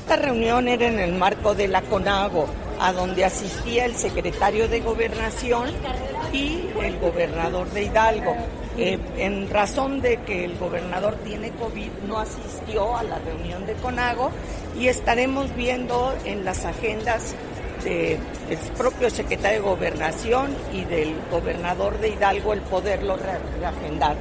[0.00, 2.46] Esta reunión era en el marco de la CONAGO,
[2.80, 5.70] a donde asistía el secretario de Gobernación
[6.32, 8.36] y el gobernador de Hidalgo.
[8.76, 13.74] Eh, en razón de que el gobernador tiene COVID, no asistió a la reunión de
[13.74, 14.32] CONAGO
[14.76, 17.36] y estaremos viendo en las agendas
[17.84, 18.18] del
[18.76, 24.16] propio secretario de Gobernación y del gobernador de Hidalgo el poderlo reagendar.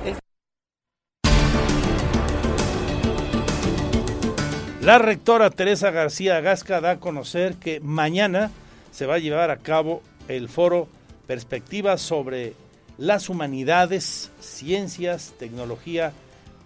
[4.81, 8.51] La rectora Teresa García Gasca da a conocer que mañana
[8.91, 10.87] se va a llevar a cabo el foro
[11.25, 12.53] Perspectivas sobre
[12.97, 16.13] las humanidades, ciencias, tecnología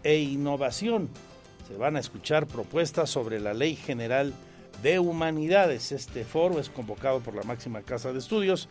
[0.03, 1.09] e innovación.
[1.67, 4.33] Se van a escuchar propuestas sobre la Ley General
[4.81, 5.91] de Humanidades.
[5.91, 8.69] Este foro es convocado por la máxima casa de estudios.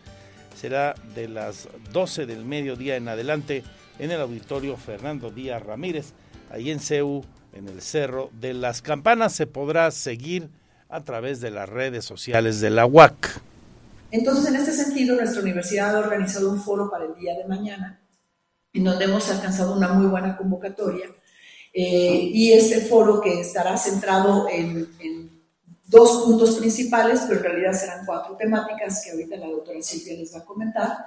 [0.55, 3.63] Será de las 12 del mediodía en adelante
[3.99, 6.13] en el auditorio Fernando Díaz Ramírez,
[6.51, 9.33] ahí en CEU, en el Cerro de las Campanas.
[9.33, 10.49] Se podrá seguir
[10.89, 13.41] a través de las redes sociales de la UAC.
[14.11, 18.01] Entonces, en este sentido, nuestra universidad ha organizado un foro para el día de mañana,
[18.73, 21.07] en donde hemos alcanzado una muy buena convocatoria.
[21.73, 24.87] Eh, y este foro que estará centrado en,
[25.85, 30.33] dos puntos principales, pero en realidad serán cuatro temáticas que ahorita la doctora Silvia les
[30.35, 31.05] va a comentar,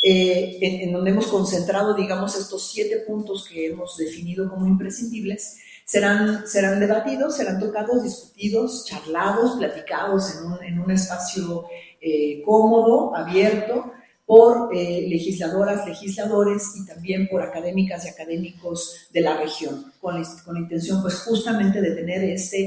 [0.00, 5.58] eh, en, en, donde hemos concentrado, digamos, estos siete puntos que hemos definido como imprescindibles,
[5.84, 11.66] serán, serán debatidos, serán tocados, discutidos, charlados, platicados en un, en un espacio
[12.06, 13.92] eh, cómodo, abierto,
[14.26, 20.58] por eh, legisladoras, legisladores y también por académicas y académicos de la región, con, la
[20.58, 22.64] intención pues justamente de tener este,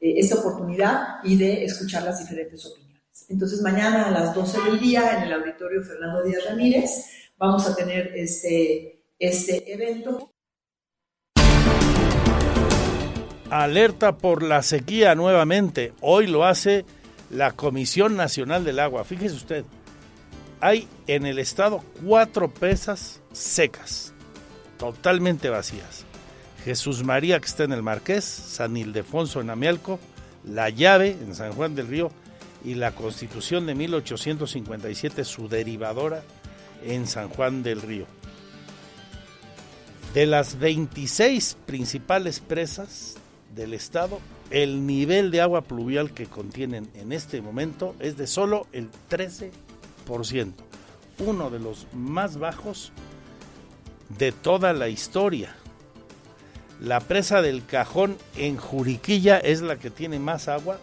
[0.00, 3.02] eh, esta oportunidad y de escuchar las diferentes opiniones.
[3.28, 6.90] Entonces mañana a las 12 del día en el auditorio Fernando Díaz Ramírez
[7.38, 10.32] vamos a tener este, este evento.
[13.48, 15.92] Alerta por la sequía nuevamente.
[16.00, 16.84] Hoy lo hace
[17.32, 19.04] la Comisión Nacional del Agua.
[19.04, 19.64] Fíjese usted,
[20.60, 24.12] hay en el estado cuatro presas secas,
[24.78, 26.04] totalmente vacías.
[26.64, 29.98] Jesús María, que está en el Marqués, San Ildefonso en Amialco,
[30.44, 32.12] La Llave en San Juan del Río
[32.64, 36.22] y la Constitución de 1857, su derivadora
[36.84, 38.06] en San Juan del Río.
[40.14, 43.16] De las 26 principales presas
[43.54, 44.20] del estado,
[44.52, 50.52] el nivel de agua pluvial que contienen en este momento es de solo el 13%,
[51.20, 52.92] uno de los más bajos
[54.18, 55.56] de toda la historia.
[56.82, 60.78] La presa del cajón en Juriquilla es la que tiene más agua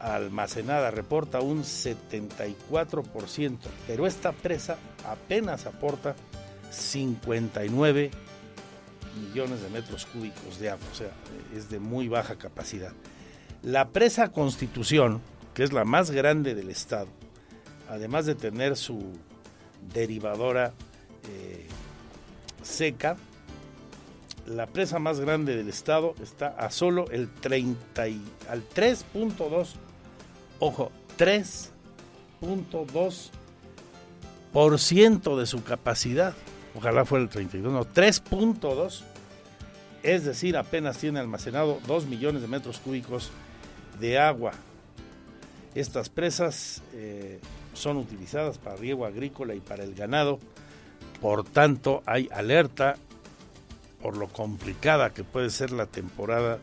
[0.00, 6.16] almacenada, reporta un 74%, pero esta presa apenas aporta
[6.70, 8.10] 59
[9.16, 11.10] millones de metros cúbicos de agua, o sea,
[11.54, 12.92] es de muy baja capacidad.
[13.62, 15.20] La presa Constitución,
[15.54, 17.08] que es la más grande del estado,
[17.88, 19.12] además de tener su
[19.92, 20.72] derivadora
[21.28, 21.66] eh,
[22.62, 23.16] seca,
[24.46, 29.68] la presa más grande del estado está a solo el 30 y, al 3.2,
[30.60, 33.30] ojo, 3.2
[34.56, 36.34] 3% de su capacidad.
[36.76, 39.02] Ojalá fuera el 32, no, 3.2.
[40.02, 43.30] Es decir, apenas tiene almacenado 2 millones de metros cúbicos
[43.98, 44.52] de agua.
[45.74, 47.40] Estas presas eh,
[47.72, 50.38] son utilizadas para riego agrícola y para el ganado.
[51.20, 52.96] Por tanto, hay alerta
[54.02, 56.58] por lo complicada que puede ser la temporada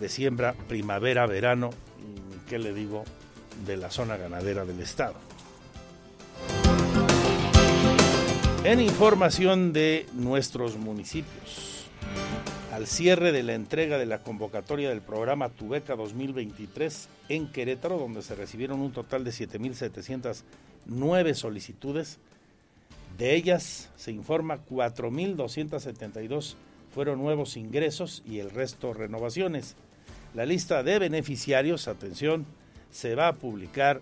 [0.00, 1.70] de siembra primavera-verano,
[2.48, 3.04] qué le digo,
[3.66, 5.14] de la zona ganadera del estado.
[8.66, 11.86] En información de nuestros municipios,
[12.72, 18.22] al cierre de la entrega de la convocatoria del programa Tubeca 2023 en Querétaro, donde
[18.22, 22.18] se recibieron un total de 7.709 solicitudes,
[23.16, 26.56] de ellas se informa 4.272
[26.92, 29.76] fueron nuevos ingresos y el resto renovaciones.
[30.34, 32.46] La lista de beneficiarios, atención,
[32.90, 34.00] se va a publicar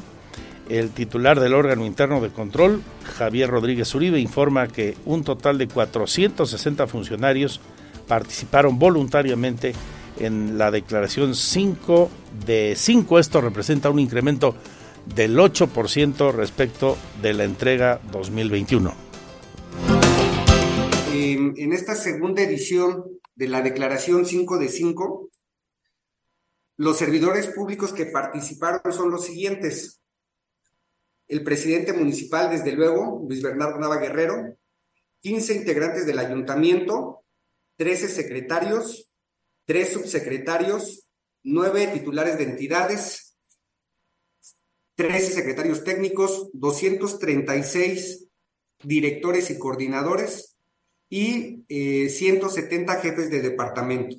[0.69, 2.81] el titular del órgano interno de control,
[3.17, 7.61] Javier Rodríguez Uribe, informa que un total de 460 funcionarios
[8.07, 9.73] participaron voluntariamente
[10.19, 12.09] en la declaración 5
[12.45, 13.19] de 5.
[13.19, 14.55] Esto representa un incremento
[15.13, 19.05] del 8% respecto de la entrega 2021
[21.15, 25.29] en, esta segunda edición de la Declaración 5 de 5,
[26.77, 30.01] los servidores públicos que participaron son los siguientes.
[31.27, 34.57] El presidente municipal, desde luego, Luis Bernardo Nava Guerrero,
[35.21, 37.23] 15 integrantes del ayuntamiento,
[37.77, 39.09] 13 secretarios,
[39.65, 41.07] 3 subsecretarios,
[41.43, 43.37] 9 titulares de entidades,
[44.95, 48.27] 13 secretarios técnicos, 236
[48.83, 50.54] directores y coordinadores,
[51.15, 51.63] y
[52.09, 54.17] 170 eh, jefes de departamento.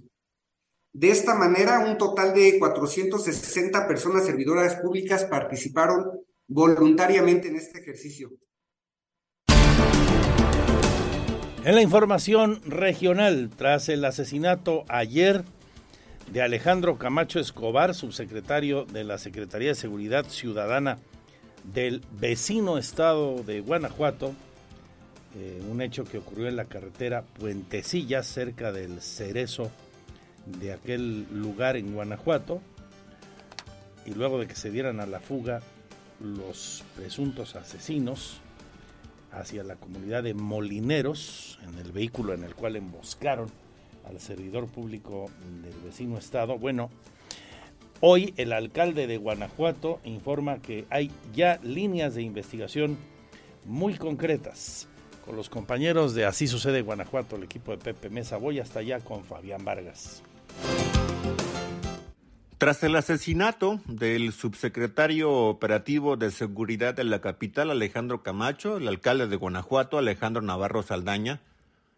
[0.94, 6.06] De esta manera, un total de 460 personas servidoras públicas participaron
[6.48, 8.30] voluntariamente en este ejercicio.
[11.64, 15.44] En la información regional, tras el asesinato ayer
[16.32, 20.98] de Alejandro Camacho Escobar, subsecretario de la Secretaría de Seguridad Ciudadana
[21.62, 24.34] del vecino estado de Guanajuato,
[25.38, 29.70] eh, un hecho que ocurrió en la carretera Puentecillas, cerca del cerezo
[30.46, 32.62] de aquel lugar en Guanajuato,
[34.06, 35.60] y luego de que se dieran a la fuga
[36.20, 38.40] los presuntos asesinos
[39.30, 43.50] hacia la comunidad de Molineros, en el vehículo en el cual emboscaron
[44.08, 45.28] al servidor público
[45.62, 46.56] del vecino estado.
[46.56, 46.88] Bueno,
[48.00, 52.96] hoy el alcalde de Guanajuato informa que hay ya líneas de investigación
[53.66, 54.88] muy concretas
[55.26, 58.36] con los compañeros de Así Sucede Guanajuato, el equipo de Pepe Mesa.
[58.36, 60.22] Voy hasta allá con Fabián Vargas.
[62.58, 69.26] Tras el asesinato del subsecretario operativo de seguridad de la capital, Alejandro Camacho, el alcalde
[69.26, 71.42] de Guanajuato, Alejandro Navarro Saldaña,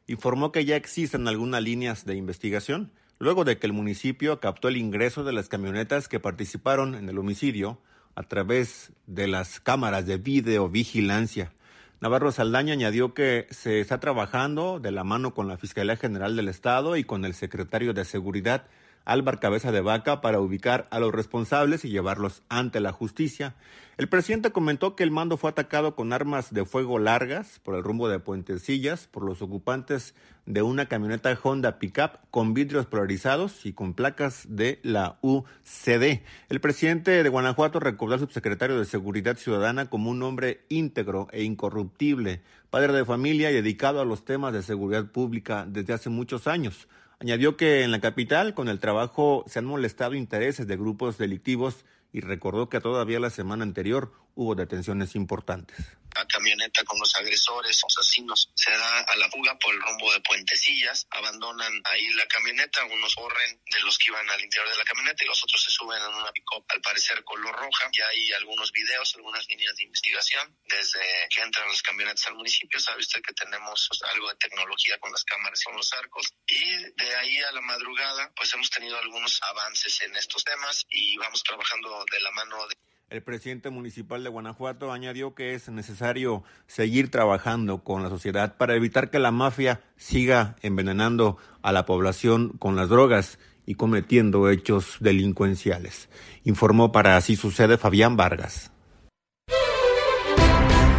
[0.09, 4.79] informó que ya existen algunas líneas de investigación, luego de que el municipio captó el
[4.79, 7.79] ingreso de las camionetas que participaron en el homicidio
[8.17, 11.53] a través de las cámaras de videovigilancia.
[12.01, 16.47] Navarro Saldaña añadió que se está trabajando de la mano con la Fiscalía General del
[16.47, 18.67] Estado y con el secretario de Seguridad,
[19.09, 23.55] Álvaro Cabeza de Vaca, para ubicar a los responsables y llevarlos ante la justicia.
[23.97, 27.83] El presidente comentó que el mando fue atacado con armas de fuego largas por el
[27.83, 30.15] rumbo de Puentecillas por los ocupantes
[30.47, 36.23] de una camioneta Honda Pickup con vidrios polarizados y con placas de la UCD.
[36.49, 41.43] El presidente de Guanajuato recordó al subsecretario de Seguridad Ciudadana como un hombre íntegro e
[41.43, 46.47] incorruptible, padre de familia y dedicado a los temas de seguridad pública desde hace muchos
[46.47, 46.89] años.
[47.21, 51.85] Añadió que en la capital, con el trabajo, se han molestado intereses de grupos delictivos
[52.13, 57.81] y recordó que todavía la semana anterior hubo detenciones importantes la camioneta con los agresores,
[57.83, 62.27] los asesinos, se da a la fuga por el rumbo de Puentecillas, abandonan ahí la
[62.27, 65.63] camioneta, unos corren de los que iban al interior de la camioneta y los otros
[65.63, 67.91] se suben en una pick al parecer color roja.
[67.93, 70.57] Ya hay algunos videos, algunas líneas de investigación.
[70.65, 75.13] Desde que entran las camionetas al municipio, sabe usted que tenemos algo de tecnología con
[75.13, 76.35] las cámaras y con los arcos.
[76.47, 81.17] Y de ahí a la madrugada, pues hemos tenido algunos avances en estos temas y
[81.19, 82.77] vamos trabajando de la mano de
[83.11, 88.75] el presidente municipal de Guanajuato añadió que es necesario seguir trabajando con la sociedad para
[88.75, 94.99] evitar que la mafia siga envenenando a la población con las drogas y cometiendo hechos
[95.01, 96.11] delincuenciales.
[96.45, 98.73] Informó para Así Sucede Fabián Vargas.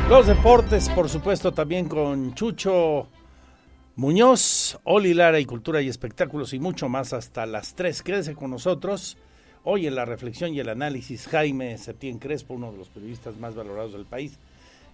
[0.10, 3.08] Los deportes, por supuesto, también con Chucho
[3.96, 8.02] Muñoz, Oli Lara y Cultura y Espectáculos y mucho más hasta las 3.
[8.02, 9.18] Quédese con nosotros.
[9.64, 13.56] Hoy en la reflexión y el análisis, Jaime Septién Crespo, uno de los periodistas más
[13.56, 14.38] valorados del país,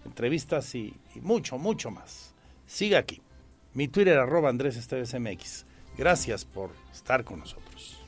[0.05, 2.33] entrevistas y, mucho, mucho más.
[2.65, 3.21] Siga aquí.
[3.73, 4.87] Mi Twitter arroba Andrés
[5.19, 5.65] MX.
[5.97, 7.99] Gracias por estar con nosotros.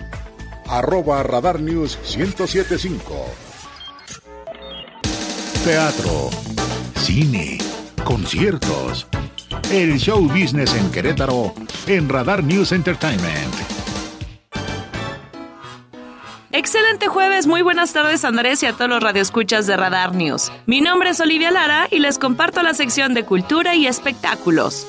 [0.71, 3.25] arroba Radar News 1075.
[5.65, 6.29] Teatro,
[6.95, 7.57] cine,
[8.03, 9.05] conciertos.
[9.69, 11.53] El show business en Querétaro
[11.87, 13.53] en Radar News Entertainment.
[16.53, 20.51] Excelente jueves, muy buenas tardes Andrés y a todos los radioescuchas de Radar News.
[20.65, 24.85] Mi nombre es Olivia Lara y les comparto la sección de cultura y espectáculos.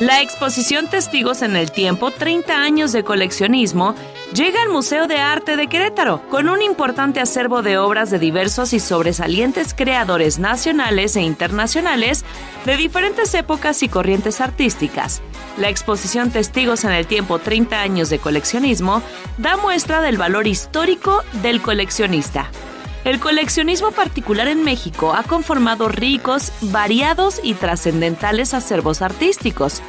[0.00, 3.94] La exposición Testigos en el Tiempo, 30 años de coleccionismo,
[4.34, 8.72] llega al Museo de Arte de Querétaro con un importante acervo de obras de diversos
[8.72, 12.24] y sobresalientes creadores nacionales e internacionales
[12.66, 15.22] de diferentes épocas y corrientes artísticas.
[15.58, 19.00] La exposición Testigos en el Tiempo 30 años de coleccionismo
[19.38, 22.50] da muestra del valor histórico del coleccionista.
[23.04, 29.82] El coleccionismo particular en México ha conformado ricos, variados y trascendentales acervos artísticos,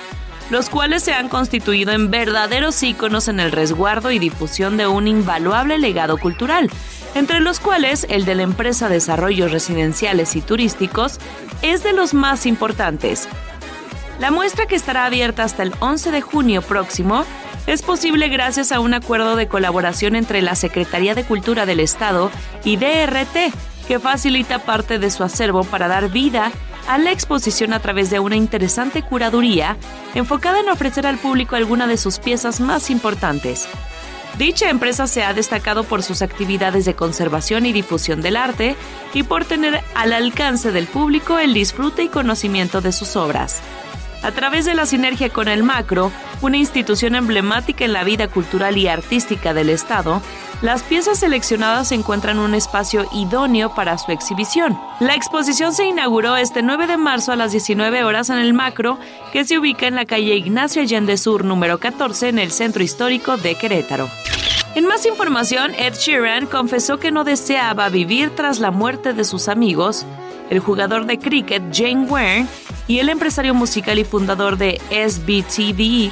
[0.49, 5.07] los cuales se han constituido en verdaderos íconos en el resguardo y difusión de un
[5.07, 6.69] invaluable legado cultural,
[7.15, 11.19] entre los cuales el de la empresa Desarrollos Residenciales y Turísticos
[11.61, 13.29] es de los más importantes.
[14.19, 17.25] La muestra que estará abierta hasta el 11 de junio próximo
[17.67, 22.31] es posible gracias a un acuerdo de colaboración entre la Secretaría de Cultura del Estado
[22.63, 23.53] y DRT,
[23.87, 26.51] que facilita parte de su acervo para dar vida
[26.87, 29.77] a la exposición a través de una interesante curaduría
[30.13, 33.67] enfocada en ofrecer al público alguna de sus piezas más importantes.
[34.37, 38.75] Dicha empresa se ha destacado por sus actividades de conservación y difusión del arte
[39.13, 43.61] y por tener al alcance del público el disfrute y conocimiento de sus obras.
[44.25, 46.11] A través de la sinergia con el Macro,
[46.41, 50.19] una institución emblemática en la vida cultural y artística del Estado,
[50.63, 54.79] las piezas seleccionadas encuentran un espacio idóneo para su exhibición.
[54.99, 58.97] La exposición se inauguró este 9 de marzo a las 19 horas en el Macro,
[59.31, 63.37] que se ubica en la calle Ignacio Allende Sur número 14 en el centro histórico
[63.37, 64.09] de Querétaro.
[64.73, 69.47] En más información, Ed Sheeran confesó que no deseaba vivir tras la muerte de sus
[69.49, 70.03] amigos,
[70.49, 72.47] el jugador de cricket Jane Ware
[72.87, 76.11] y el empresario musical y fundador de SBTV,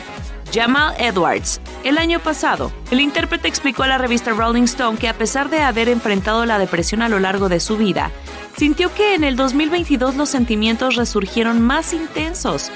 [0.54, 1.62] Jamal Edwards.
[1.84, 5.62] El año pasado, el intérprete explicó a la revista Rolling Stone que a pesar de
[5.62, 8.12] haber enfrentado la depresión a lo largo de su vida,
[8.58, 12.72] sintió que en el 2022 los sentimientos resurgieron más intensos.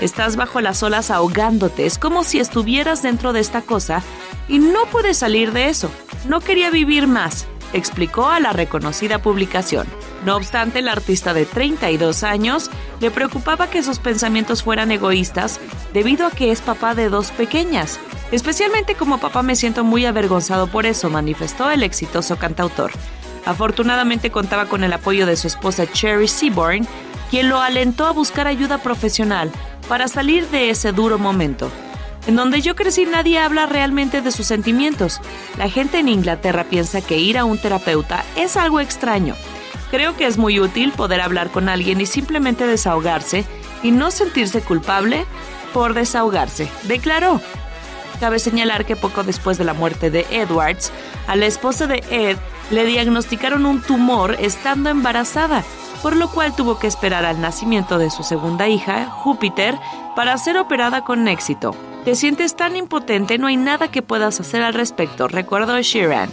[0.00, 4.02] Estás bajo las olas ahogándote, es como si estuvieras dentro de esta cosa
[4.48, 5.90] y no puedes salir de eso.
[6.28, 9.86] No quería vivir más, explicó a la reconocida publicación.
[10.24, 12.70] No obstante, el artista de 32 años
[13.00, 15.60] le preocupaba que sus pensamientos fueran egoístas
[15.92, 17.98] debido a que es papá de dos pequeñas.
[18.30, 22.92] Especialmente como papá me siento muy avergonzado por eso, manifestó el exitoso cantautor.
[23.44, 26.86] Afortunadamente contaba con el apoyo de su esposa Cherry Seaborn,
[27.30, 29.50] quien lo alentó a buscar ayuda profesional
[29.88, 31.70] para salir de ese duro momento.
[32.28, 35.20] En donde yo crecí nadie habla realmente de sus sentimientos.
[35.58, 39.34] La gente en Inglaterra piensa que ir a un terapeuta es algo extraño.
[39.92, 43.44] Creo que es muy útil poder hablar con alguien y simplemente desahogarse
[43.82, 45.26] y no sentirse culpable
[45.74, 47.42] por desahogarse, declaró.
[48.18, 50.90] Cabe señalar que poco después de la muerte de Edwards,
[51.26, 52.38] a la esposa de Ed
[52.70, 55.62] le diagnosticaron un tumor estando embarazada,
[56.00, 59.78] por lo cual tuvo que esperar al nacimiento de su segunda hija, Júpiter,
[60.16, 61.76] para ser operada con éxito.
[62.06, 66.30] Te sientes tan impotente, no hay nada que puedas hacer al respecto, recordó Sheeran.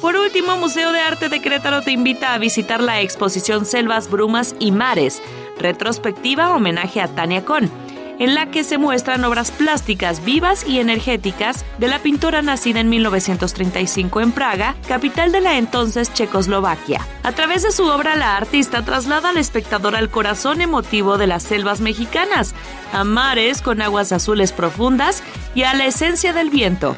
[0.00, 4.54] Por último, Museo de Arte de Querétaro te invita a visitar la exposición Selvas, Brumas
[4.58, 5.22] y Mares,
[5.58, 7.70] retrospectiva homenaje a Tania Con
[8.18, 12.88] en la que se muestran obras plásticas vivas y energéticas de la pintora nacida en
[12.88, 17.06] 1935 en Praga, capital de la entonces Checoslovaquia.
[17.22, 21.42] A través de su obra, la artista traslada al espectador al corazón emotivo de las
[21.42, 22.54] selvas mexicanas,
[22.92, 25.22] a mares con aguas azules profundas
[25.54, 26.96] y a la esencia del viento.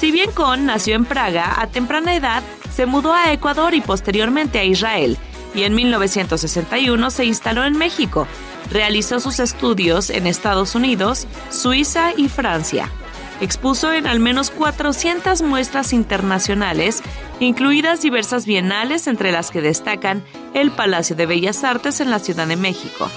[0.00, 2.42] Si bien Kohn nació en Praga, a temprana edad
[2.74, 5.18] se mudó a Ecuador y posteriormente a Israel,
[5.54, 8.26] y en 1961 se instaló en México,
[8.70, 12.88] Realizó sus estudios en Estados Unidos, Suiza y Francia.
[13.40, 17.02] Expuso en al menos 400 muestras internacionales,
[17.40, 20.22] incluidas diversas bienales entre las que destacan
[20.54, 23.10] el Palacio de Bellas Artes en la Ciudad de México.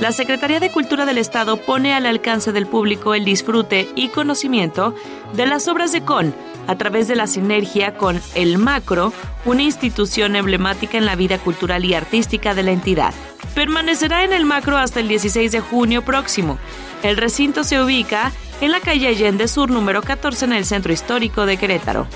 [0.00, 4.94] La Secretaría de Cultura del Estado pone al alcance del público el disfrute y conocimiento
[5.34, 6.34] de las obras de CON
[6.66, 9.12] a través de la sinergia con El Macro,
[9.44, 13.12] una institución emblemática en la vida cultural y artística de la entidad.
[13.54, 16.58] Permanecerá en el macro hasta el 16 de junio próximo.
[17.02, 18.32] El recinto se ubica
[18.62, 22.06] en la calle Allende Sur número 14 en el centro histórico de Querétaro.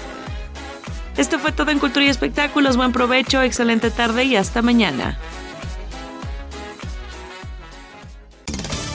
[1.19, 2.79] Esto fue todo en Cultura y Espectáculos.
[2.79, 5.19] Buen provecho, excelente tarde y hasta mañana.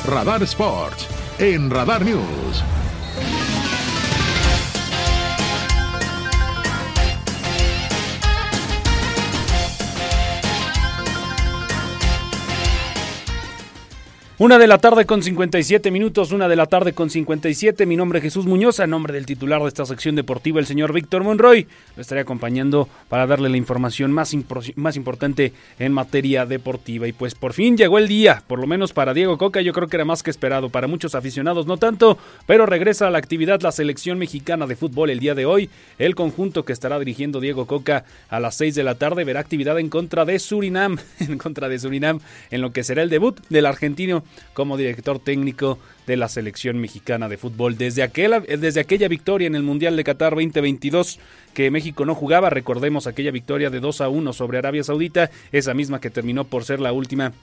[0.09, 1.07] Radar Sports
[1.37, 2.88] en Radar News.
[14.41, 17.85] Una de la tarde con 57 minutos, una de la tarde con 57.
[17.85, 20.93] Mi nombre es Jesús Muñoz, a nombre del titular de esta sección deportiva, el señor
[20.93, 21.67] Víctor Monroy.
[21.97, 24.33] Lo estaré acompañando para darle la información más,
[24.77, 27.05] más importante en materia deportiva.
[27.05, 29.89] Y pues por fin llegó el día, por lo menos para Diego Coca, yo creo
[29.89, 30.69] que era más que esperado.
[30.69, 35.09] Para muchos aficionados no tanto, pero regresa a la actividad la selección mexicana de fútbol
[35.09, 35.69] el día de hoy.
[35.97, 39.77] El conjunto que estará dirigiendo Diego Coca a las 6 de la tarde verá actividad
[39.79, 42.21] en contra de Surinam, en contra de Surinam,
[42.51, 44.23] en lo que será el debut del argentino
[44.53, 47.77] como director técnico de la selección mexicana de fútbol.
[47.77, 51.19] Desde aquella, desde aquella victoria en el Mundial de Qatar 2022
[51.53, 55.73] que México no jugaba, recordemos aquella victoria de 2 a 1 sobre Arabia Saudita, esa
[55.73, 57.33] misma que terminó por ser la última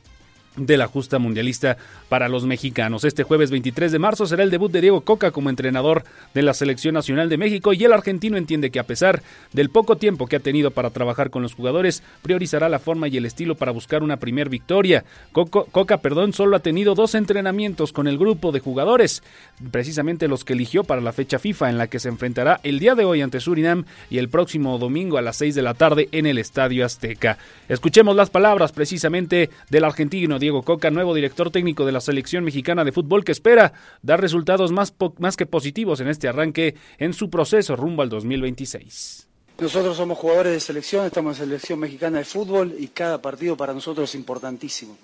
[0.57, 1.77] de la justa mundialista
[2.09, 3.05] para los mexicanos.
[3.05, 6.05] Este jueves 23 de marzo será el debut de Diego Coca como entrenador
[6.35, 9.97] de la Selección Nacional de México y el argentino entiende que a pesar del poco
[9.97, 13.55] tiempo que ha tenido para trabajar con los jugadores, priorizará la forma y el estilo
[13.55, 15.05] para buscar una primer victoria.
[15.33, 19.23] Coca, perdón, solo ha tenido dos entrenamientos con el grupo de jugadores,
[19.71, 22.95] precisamente los que eligió para la fecha FIFA en la que se enfrentará el día
[22.95, 26.27] de hoy ante Surinam y el próximo domingo a las 6 de la tarde en
[26.27, 27.39] el Estadio Azteca.
[27.69, 32.85] Escuchemos las palabras precisamente del argentino Diego Coca, nuevo director técnico de la selección mexicana
[32.85, 33.73] de fútbol, que espera
[34.03, 34.93] dar resultados más,
[35.37, 39.27] que positivos en este arranque en su proceso rumbo al 2026.
[39.59, 43.75] Nosotros somos jugadores de selección, estamos en selección mexicana de fútbol y cada partido para
[43.75, 44.97] nosotros es importantísimo.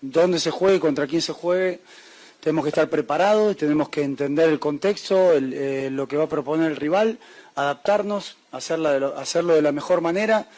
[0.00, 1.78] Dónde se juegue, contra quién se juegue,
[2.40, 6.68] tenemos que estar preparados, tenemos que entender el contexto, eh, lo que va a proponer
[6.68, 7.20] el rival,
[7.54, 10.48] adaptarnos, hacerlo de la mejor manera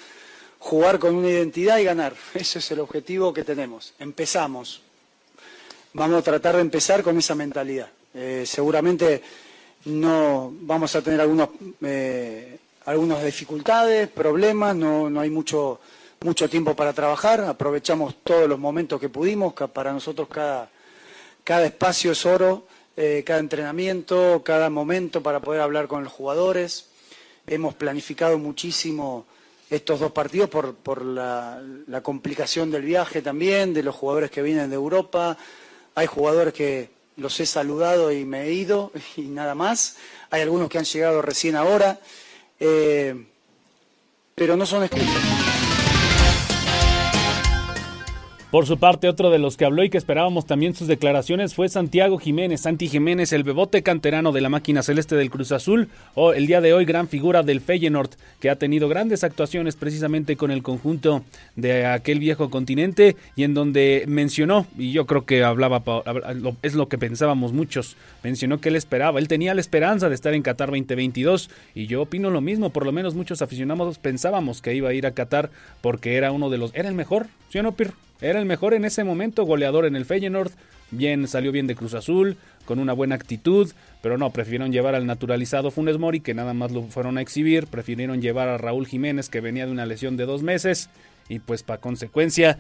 [0.62, 2.14] jugar con una identidad y ganar.
[2.34, 3.94] Ese es el objetivo que tenemos.
[3.98, 4.80] Empezamos.
[5.92, 7.88] Vamos a tratar de empezar con esa mentalidad.
[8.14, 9.22] Eh, seguramente
[9.86, 11.48] no vamos a tener algunos,
[11.82, 15.80] eh, algunas dificultades, problemas, no, no hay mucho,
[16.20, 20.70] mucho tiempo para trabajar, aprovechamos todos los momentos que pudimos, para nosotros cada,
[21.42, 26.90] cada espacio es oro eh, cada entrenamiento, cada momento para poder hablar con los jugadores.
[27.46, 29.24] Hemos planificado muchísimo
[29.72, 31.60] estos dos partidos por, la,
[32.02, 35.36] complicación del viaje también, de los jugadores que vienen de Europa.
[35.94, 39.96] Hay jugadores que los he saludado y me he ido y nada más.
[40.30, 42.00] Hay algunos que han llegado recién ahora,
[42.60, 43.26] eh,
[44.34, 45.31] pero no son excusas.
[48.52, 51.70] Por su parte, otro de los que habló y que esperábamos también sus declaraciones fue
[51.70, 52.60] Santiago Jiménez.
[52.60, 56.60] Santi Jiménez, el bebote canterano de la máquina celeste del Cruz Azul, o el día
[56.60, 61.24] de hoy gran figura del Feyenoord, que ha tenido grandes actuaciones precisamente con el conjunto
[61.56, 65.82] de aquel viejo continente y en donde mencionó, y yo creo que hablaba,
[66.60, 70.34] es lo que pensábamos muchos, mencionó que él esperaba, él tenía la esperanza de estar
[70.34, 74.74] en Qatar 2022 y yo opino lo mismo, por lo menos muchos aficionados pensábamos que
[74.74, 75.48] iba a ir a Qatar
[75.80, 77.94] porque era uno de los, era el mejor, ¿sí o no, Pirro?
[78.22, 80.52] Era el mejor en ese momento, goleador en el Feyenoord,
[80.92, 85.06] bien salió bien de Cruz Azul, con una buena actitud, pero no, prefirieron llevar al
[85.06, 89.28] naturalizado Funes Mori, que nada más lo fueron a exhibir, prefirieron llevar a Raúl Jiménez,
[89.28, 90.88] que venía de una lesión de dos meses,
[91.28, 92.58] y pues para consecuencia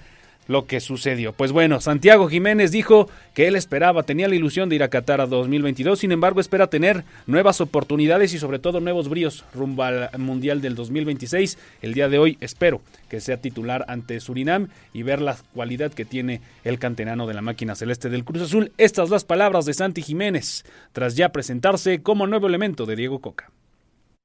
[0.48, 1.32] lo que sucedió.
[1.32, 5.20] Pues bueno, Santiago Jiménez dijo que él esperaba, tenía la ilusión de ir a Qatar
[5.20, 10.10] a 2022, sin embargo espera tener nuevas oportunidades y sobre todo nuevos bríos rumbo al
[10.18, 11.58] Mundial del 2026.
[11.82, 16.04] El día de hoy espero que sea titular ante Surinam y ver la cualidad que
[16.04, 18.72] tiene el canterano de la máquina celeste del Cruz Azul.
[18.78, 23.50] Estas las palabras de Santi Jiménez, tras ya presentarse como nuevo elemento de Diego Coca.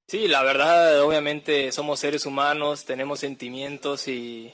[0.07, 4.53] Sí, la verdad, obviamente somos seres humanos, tenemos sentimientos y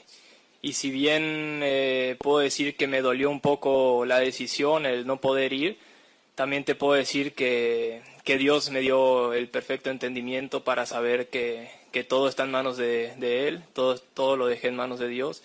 [0.64, 5.20] y si bien eh, puedo decir que me dolió un poco la decisión, el no
[5.20, 5.76] poder ir,
[6.34, 11.68] también te puedo decir que, que Dios me dio el perfecto entendimiento para saber que,
[11.92, 15.08] que todo está en manos de, de, Él, todo, todo lo dejé en manos de
[15.08, 15.42] Dios.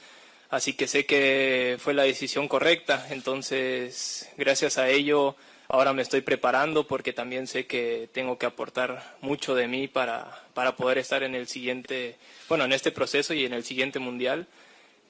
[0.50, 5.36] Así que sé que fue la decisión correcta, entonces gracias a ello
[5.68, 10.46] ahora me estoy preparando porque también sé que tengo que aportar mucho de mí para,
[10.54, 12.16] para poder estar en el siguiente,
[12.48, 14.48] bueno, en este proceso y en el siguiente mundial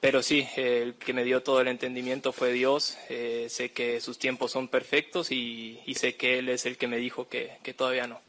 [0.01, 2.97] pero sí, el que me dio todo el entendimiento fue Dios.
[3.09, 6.97] Eh, sé que sus tiempos son perfectos y, sé que Él es el que me
[6.97, 8.21] dijo que, todavía no.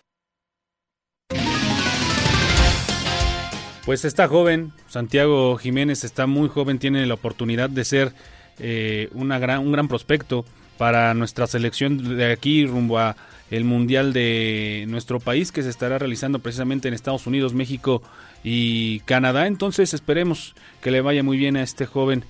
[3.84, 8.12] Pues está joven, Santiago Jiménez está muy joven, tiene la oportunidad de ser
[8.58, 10.44] eh, una gran, un gran prospecto
[10.76, 13.16] para nuestra selección de aquí rumbo a
[13.50, 18.02] el mundial de nuestro país que se estará realizando precisamente en Estados Unidos, México
[18.44, 19.46] y Canadá.
[19.46, 22.24] Entonces esperemos que le vaya muy bien a este joven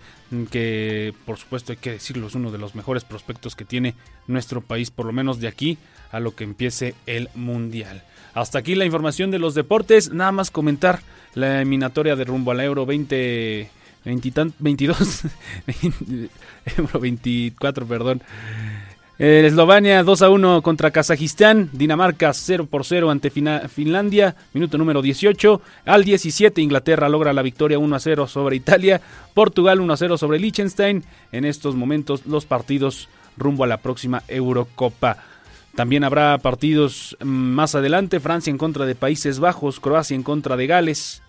[0.50, 3.94] que por supuesto hay que decirlo es uno de los mejores prospectos que tiene
[4.28, 5.76] nuestro país, por lo menos de aquí
[6.12, 8.04] a lo que empiece el mundial.
[8.32, 11.00] Hasta aquí la información de los deportes, nada más comentar
[11.34, 13.70] la eliminatoria de rumbo al Euro 20
[14.04, 14.98] 22
[16.76, 18.22] Euro 24, perdón.
[19.22, 25.60] Eslovenia 2 a 1 contra Kazajistán, Dinamarca 0 por 0 ante Finlandia, minuto número 18,
[25.84, 29.02] al 17 Inglaterra logra la victoria 1 a 0 sobre Italia,
[29.34, 34.22] Portugal 1 a 0 sobre Liechtenstein, en estos momentos los partidos rumbo a la próxima
[34.26, 35.18] Eurocopa.
[35.74, 40.56] También habrá partidos mm, más adelante, Francia en contra de Países Bajos, Croacia en contra
[40.56, 41.22] de Gales,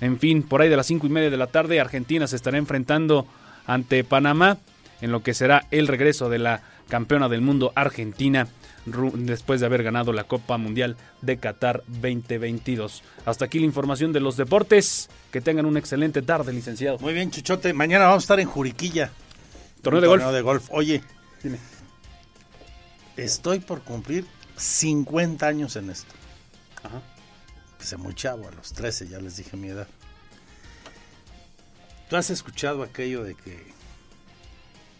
[0.00, 2.56] en fin, por ahí de las 5 y media de la tarde Argentina se estará
[2.56, 3.26] enfrentando
[3.66, 4.58] ante Panamá
[5.00, 8.48] en lo que será el regreso de la campeona del mundo Argentina
[9.14, 13.02] después de haber ganado la Copa Mundial de Qatar 2022.
[13.24, 15.08] Hasta aquí la información de los deportes.
[15.30, 16.98] Que tengan una excelente tarde, licenciado.
[16.98, 17.72] Muy bien, Chuchote.
[17.72, 19.10] Mañana vamos a estar en Juriquilla.
[19.80, 20.22] Torneo de golf.
[20.22, 20.68] Torneo de golf.
[20.70, 21.02] Oye,
[21.42, 21.58] dime.
[23.16, 24.26] Estoy por cumplir
[24.56, 26.12] 50 años en esto.
[26.82, 27.02] Ajá.
[27.72, 29.88] Empecé muy chavo, a los 13 ya les dije mi edad.
[32.08, 33.72] ¿Tú has escuchado aquello de que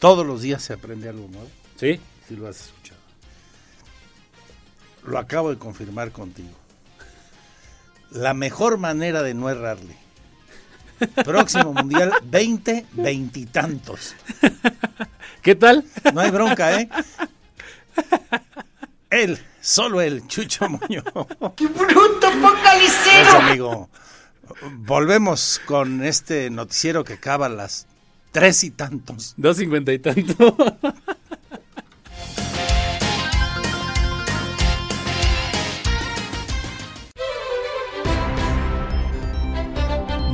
[0.00, 1.50] todos los días se aprende algo nuevo?
[1.82, 1.98] Sí.
[2.28, 3.00] Sí lo has escuchado.
[5.04, 6.56] Lo acabo de confirmar contigo.
[8.12, 9.96] La mejor manera de no errarle.
[11.24, 14.14] Próximo mundial 20, veintitantos.
[15.42, 15.84] ¿Qué tal?
[16.14, 16.88] No hay bronca, ¿eh?
[19.10, 21.04] Él, solo él, Chucho Muñoz.
[21.56, 23.24] ¡Qué bruto, focalicero!
[23.24, 23.90] Pues, amigo,
[24.76, 27.88] volvemos con este noticiero que acaba a las
[28.30, 29.34] tres y tantos.
[29.36, 30.54] Dos cincuenta y tantos.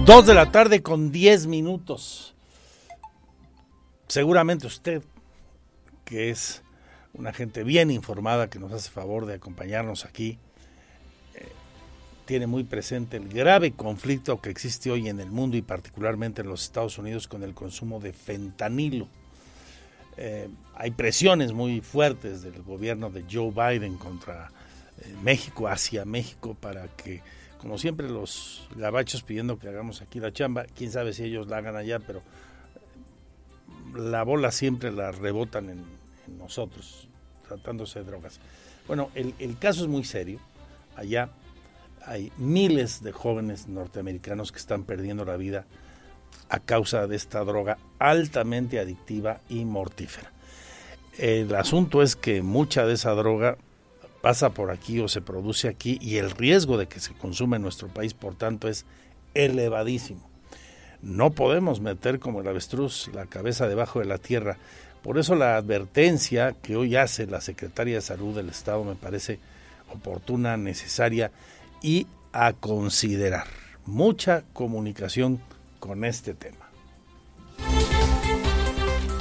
[0.09, 2.34] Dos de la tarde con diez minutos.
[4.06, 5.02] Seguramente usted,
[6.06, 6.62] que es
[7.12, 10.38] una gente bien informada que nos hace favor de acompañarnos aquí,
[11.34, 11.46] eh,
[12.24, 16.48] tiene muy presente el grave conflicto que existe hoy en el mundo y particularmente en
[16.48, 19.09] los Estados Unidos con el consumo de fentanilo.
[20.16, 24.50] eh, hay presiones muy fuertes del gobierno de Joe Biden contra
[25.02, 27.20] eh, México, hacia México, para que,
[27.59, 31.59] como siempre, los gabachos pidiendo que hagamos aquí la chamba, quién sabe si ellos la
[31.59, 32.22] hagan allá, pero
[33.94, 35.84] la bola siempre la rebotan en,
[36.38, 37.09] nosotros,
[37.46, 38.40] tratándose de drogas.
[38.86, 40.40] Bueno, el, caso es muy serio.
[40.96, 41.30] Allá
[42.04, 45.66] hay miles de jóvenes norteamericanos que están perdiendo la vida
[46.48, 50.32] a causa de esta droga altamente adictiva y mortífera.
[51.18, 53.59] El asunto es que mucha de esa droga
[54.20, 57.62] pasa por aquí o se produce aquí y el riesgo de que se consuma en
[57.62, 58.84] nuestro país, por tanto, es
[59.34, 60.28] elevadísimo.
[61.02, 64.58] No podemos meter como el avestruz la cabeza debajo de la tierra.
[65.02, 69.38] Por eso la advertencia que hoy hace la Secretaria de Salud del Estado me parece
[69.92, 71.30] oportuna, necesaria
[71.82, 73.46] y a considerar.
[73.86, 75.40] Mucha comunicación
[75.78, 76.67] con este tema.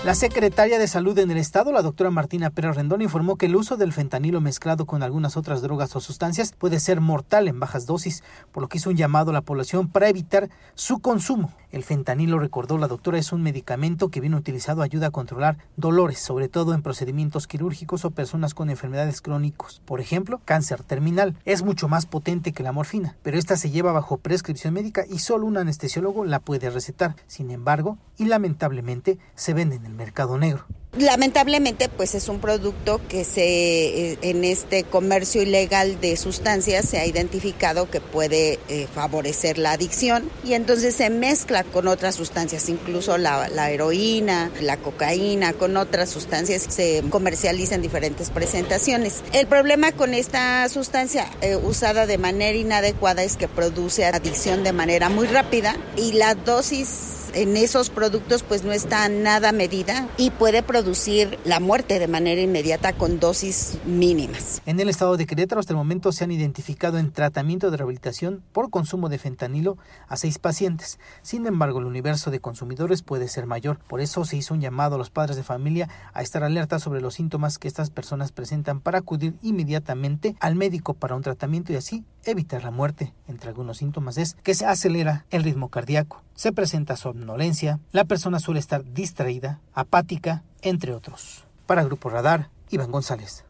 [0.07, 3.57] La secretaria de Salud en el Estado, la doctora Martina Pérez Rendón, informó que el
[3.57, 7.85] uso del fentanilo mezclado con algunas otras drogas o sustancias puede ser mortal en bajas
[7.85, 11.51] dosis, por lo que hizo un llamado a la población para evitar su consumo.
[11.73, 16.19] El fentanilo, recordó la doctora, es un medicamento que bien utilizado ayuda a controlar dolores,
[16.19, 19.81] sobre todo en procedimientos quirúrgicos o personas con enfermedades crónicos.
[19.83, 21.35] Por ejemplo, cáncer terminal.
[21.43, 25.19] Es mucho más potente que la morfina, pero esta se lleva bajo prescripción médica y
[25.19, 27.17] solo un anestesiólogo la puede recetar.
[27.27, 30.65] Sin embargo, y lamentablemente, se vende en el mercado negro.
[30.97, 36.97] Lamentablemente, pues es un producto que se eh, en este comercio ilegal de sustancias se
[36.97, 42.67] ha identificado que puede eh, favorecer la adicción y entonces se mezcla con otras sustancias,
[42.67, 49.23] incluso la, heroína, la cocaína, con otras sustancias se comercializa en diferentes presentaciones.
[49.33, 54.73] El problema con esta sustancia eh, usada de manera inadecuada es que produce adicción de
[54.73, 60.31] manera muy rápida y la dosis en esos productos pues no está nada medida y
[60.31, 64.63] puede producir la muerte de manera inmediata con dosis mínimas.
[64.65, 68.43] En el estado de Querétaro hasta el momento se han identificado en tratamiento de rehabilitación
[68.53, 69.77] por consumo de fentanilo
[70.07, 70.97] a seis pacientes.
[71.21, 73.77] Sin embargo, el universo de consumidores puede ser mayor.
[73.87, 77.01] Por eso se hizo un llamado a los padres de familia a estar alerta sobre
[77.01, 81.75] los síntomas que estas personas presentan para acudir inmediatamente al médico para un tratamiento y
[81.75, 83.13] así evitar la muerte.
[83.27, 88.39] Entre algunos síntomas es que se acelera el ritmo cardíaco, se presenta somnolencia, la persona
[88.39, 91.45] suele estar distraída, apática, entre otros.
[91.65, 93.43] Para Grupo Radar, Iván González.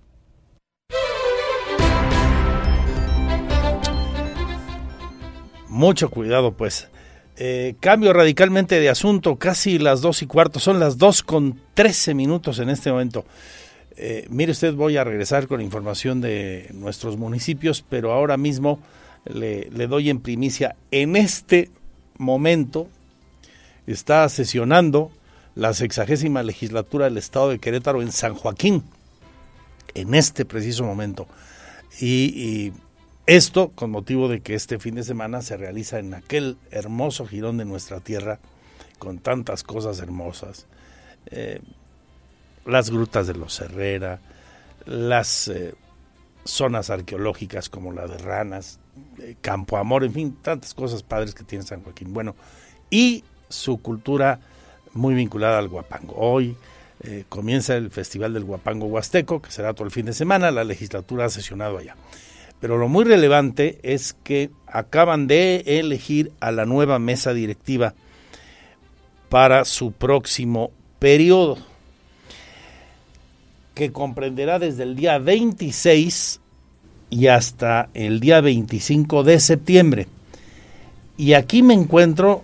[5.68, 6.90] Mucho cuidado, pues.
[7.40, 12.16] Eh, cambio radicalmente de asunto, casi las dos y cuarto, son las dos con trece
[12.16, 13.26] minutos en este momento.
[13.98, 18.80] Eh, mire usted, voy a regresar con información de nuestros municipios, pero ahora mismo
[19.26, 21.72] le, doy en primicia, en este
[22.18, 22.88] momento
[23.88, 25.12] está sesionando
[25.56, 28.84] la sexagésima legislatura del Estado de Querétaro en San Joaquín,
[29.96, 31.28] en este preciso momento.
[32.00, 32.72] y,
[33.28, 37.58] esto con motivo de que este fin de semana se realiza en aquel hermoso jirón
[37.58, 38.40] de nuestra tierra,
[39.00, 40.66] con tantas cosas hermosas.
[41.26, 41.60] Eh,
[42.68, 44.20] las grutas de los Herrera,
[44.86, 45.74] las eh,
[46.44, 48.80] zonas arqueológicas como la de Ranas,
[49.20, 52.14] eh, Campo Amor, en fin, tantas cosas padres que tiene San Joaquín.
[52.14, 52.36] Bueno,
[52.90, 54.40] y su cultura
[54.94, 56.16] muy vinculada al guapango.
[56.18, 56.58] Hoy
[57.02, 60.64] eh, comienza el Festival del Guapango Huasteco, que será todo el fin de semana, la
[60.64, 61.96] legislatura ha sesionado allá.
[62.60, 67.94] Pero lo muy relevante es que acaban de elegir a la nueva mesa directiva
[69.30, 71.58] para su próximo periodo
[73.78, 76.42] que comprenderá desde el día 26
[77.12, 80.08] y hasta el día 25 de septiembre.
[81.16, 82.44] Y aquí me encuentro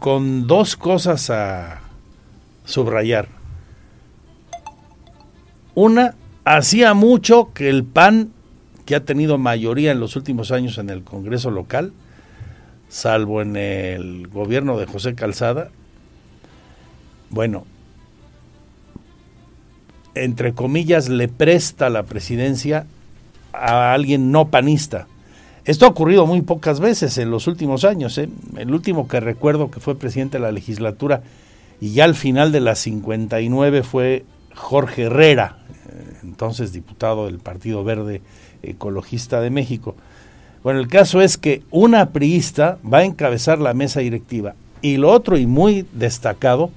[0.00, 1.80] con dos cosas a
[2.64, 3.28] subrayar.
[5.76, 8.32] Una, hacía mucho que el PAN,
[8.84, 11.92] que ha tenido mayoría en los últimos años en el Congreso local,
[12.88, 15.70] salvo en el gobierno de José Calzada,
[17.30, 17.64] bueno,
[20.24, 22.86] entre comillas, le presta la presidencia
[23.52, 25.06] a alguien no panista.
[25.64, 28.16] Esto ha ocurrido muy pocas veces en los últimos años.
[28.18, 28.28] ¿eh?
[28.56, 31.22] El último que recuerdo que fue presidente de la legislatura
[31.80, 37.84] y ya al final de las 59 fue Jorge Herrera, eh, entonces diputado del Partido
[37.84, 38.22] Verde
[38.62, 39.94] Ecologista de México.
[40.64, 45.10] Bueno, el caso es que una priista va a encabezar la mesa directiva y lo
[45.10, 46.70] otro y muy destacado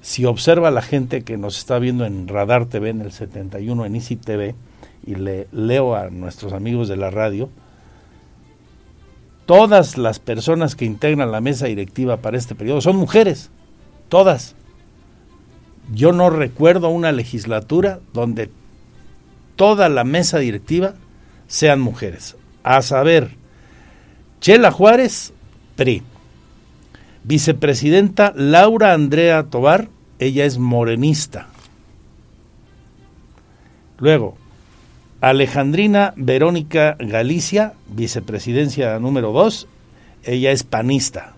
[0.00, 3.94] si observa la gente que nos está viendo en Radar TV en el 71, en
[3.94, 4.54] Easy TV,
[5.04, 7.48] y le leo a nuestros amigos de la radio,
[9.46, 13.50] todas las personas que integran la mesa directiva para este periodo son mujeres,
[14.08, 14.54] todas.
[15.94, 18.50] Yo no recuerdo una legislatura donde
[19.56, 20.94] toda la mesa directiva
[21.46, 22.36] sean mujeres.
[22.62, 23.30] A saber,
[24.40, 25.32] Chela Juárez,
[25.76, 26.02] PRI.
[27.24, 29.88] Vicepresidenta Laura Andrea Tobar,
[30.18, 31.48] ella es morenista.
[33.98, 34.36] Luego,
[35.20, 39.66] Alejandrina Verónica Galicia, vicepresidencia número 2,
[40.24, 41.34] ella es panista.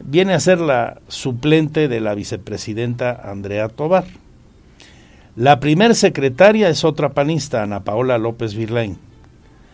[0.00, 4.04] Viene a ser la suplente de la vicepresidenta Andrea Tobar.
[5.36, 8.98] La primer secretaria es otra panista, Ana Paola López Virlain.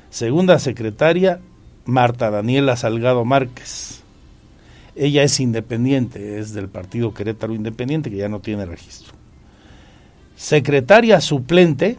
[0.09, 1.41] Segunda secretaria,
[1.85, 4.00] Marta Daniela Salgado Márquez.
[4.97, 9.15] Ella es independiente, es del partido Querétaro Independiente, que ya no tiene registro.
[10.37, 11.99] Secretaria suplente,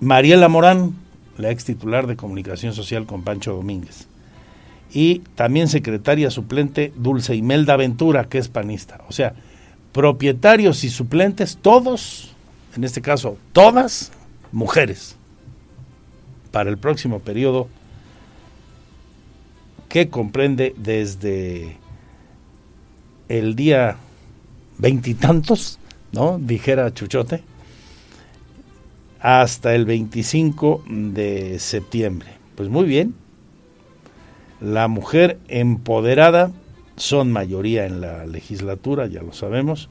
[0.00, 0.94] Mariela Morán,
[1.38, 4.06] la ex titular de Comunicación Social con Pancho Domínguez.
[4.92, 9.00] Y también secretaria suplente Dulce Imelda Ventura, que es panista.
[9.08, 9.34] O sea,
[9.92, 12.32] propietarios y suplentes, todos,
[12.76, 14.12] en este caso, todas
[14.52, 15.16] mujeres,
[16.50, 17.68] para el próximo periodo
[19.88, 21.76] que comprende desde
[23.30, 23.96] el día
[24.78, 25.78] veintitantos,
[26.10, 26.38] ¿no?
[26.40, 27.42] Dijera Chuchote,
[29.20, 32.28] hasta el 25 de septiembre.
[32.56, 33.14] Pues muy bien.
[34.60, 36.50] La mujer empoderada
[36.96, 39.88] son mayoría en la legislatura, ya lo sabemos,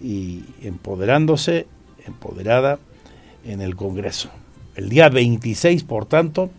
[0.00, 1.66] y empoderándose,
[2.06, 2.78] empoderada
[3.44, 4.30] en el Congreso.
[4.74, 6.50] El día 26, por tanto,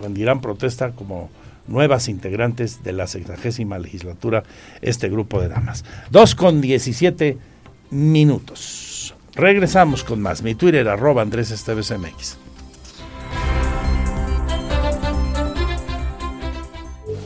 [0.00, 1.28] rendirán protesta como
[1.70, 4.42] nuevas integrantes de la sexagésima legislatura
[4.82, 5.84] este grupo de damas.
[6.10, 7.38] Dos con 17
[7.90, 9.14] minutos.
[9.34, 10.42] Regresamos con más.
[10.42, 12.36] Mi Twitter arroba Andrés Esteves MX.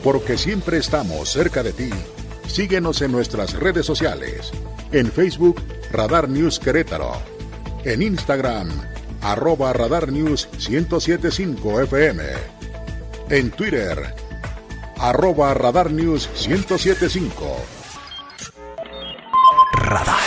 [0.03, 1.89] Porque siempre estamos cerca de ti.
[2.47, 4.51] Síguenos en nuestras redes sociales.
[4.91, 7.13] En Facebook, Radar News Querétaro.
[7.83, 8.69] En Instagram,
[9.21, 12.23] arroba Radar News 1075 FM.
[13.29, 14.13] En Twitter,
[15.09, 17.45] arroba Radar News 1075.
[19.73, 20.17] Radar.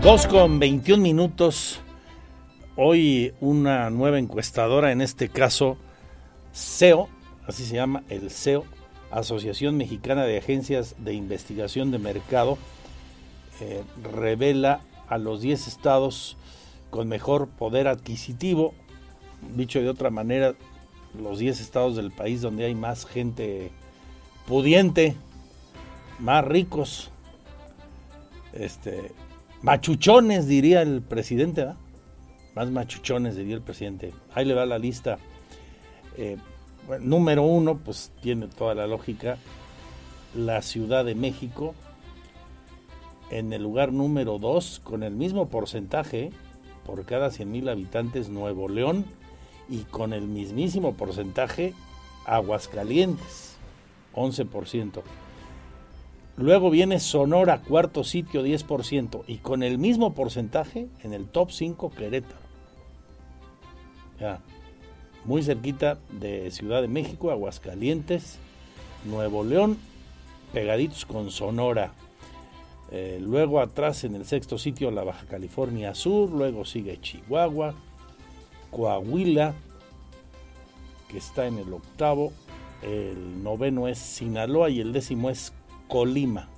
[0.00, 1.82] 2 con 21 minutos.
[2.76, 5.76] Hoy una nueva encuestadora, en este caso
[6.54, 7.10] CEO,
[7.46, 8.64] así se llama el CEO,
[9.10, 12.56] Asociación Mexicana de Agencias de Investigación de Mercado,
[13.60, 16.38] eh, revela a los 10 estados
[16.88, 18.72] con mejor poder adquisitivo,
[19.54, 20.54] dicho de otra manera,
[21.20, 23.70] los 10 estados del país donde hay más gente
[24.46, 25.16] pudiente,
[26.18, 27.10] más ricos,
[28.52, 29.12] este,
[29.62, 31.76] machuchones, diría el presidente, ¿verdad?
[32.54, 34.12] Más machuchones, diría el presidente.
[34.34, 35.18] Ahí le va la lista.
[36.16, 36.36] Eh,
[37.00, 39.38] número uno, pues tiene toda la lógica,
[40.34, 41.74] la Ciudad de México.
[43.30, 46.30] En el lugar número dos, con el mismo porcentaje,
[46.84, 49.04] por cada 100 mil habitantes, Nuevo León.
[49.68, 51.74] Y con el mismísimo porcentaje,
[52.26, 53.56] Aguascalientes,
[54.14, 55.02] 11%.
[56.36, 59.22] Luego viene Sonora, cuarto sitio, 10%.
[59.26, 62.44] Y con el mismo porcentaje, en el top 5, Querétaro.
[64.18, 64.40] Ya,
[65.24, 68.38] muy cerquita de Ciudad de México, Aguascalientes,
[69.04, 69.78] Nuevo León,
[70.52, 71.92] pegaditos con Sonora.
[72.90, 77.74] Eh, luego atrás en el sexto sitio la Baja California Sur, luego sigue Chihuahua,
[78.74, 79.54] Coahuila,
[81.08, 82.32] que está en el octavo,
[82.82, 85.52] el noveno es Sinaloa y el décimo es
[85.88, 86.48] Colima.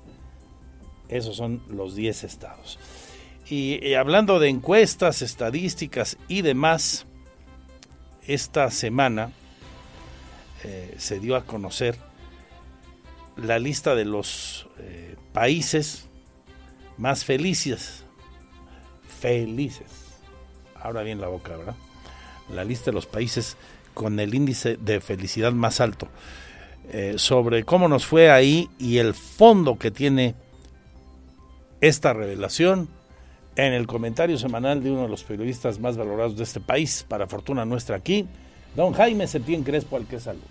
[1.09, 2.79] Esos son los 10 estados.
[3.49, 7.07] Y, y hablando de encuestas, estadísticas y demás,
[8.27, 9.31] esta semana
[10.65, 11.97] eh, se dio a conocer
[13.37, 16.09] la lista de los eh, países
[16.97, 18.05] más felices.
[19.21, 19.87] Felices.
[20.75, 21.77] Ahora bien la boca, ¿verdad?
[22.51, 23.57] La lista de los países
[23.95, 26.09] con el índice de felicidad más alto.
[26.93, 30.37] Eh, sobre cómo nos fue ahí y el fondo que tiene
[31.81, 32.89] esta revelación
[33.57, 37.27] en el comentario semanal de uno de los periodistas más valorados de este país, para
[37.27, 38.27] fortuna nuestra aquí,
[38.77, 40.45] don Jaime Septién Crespo, al que saludo.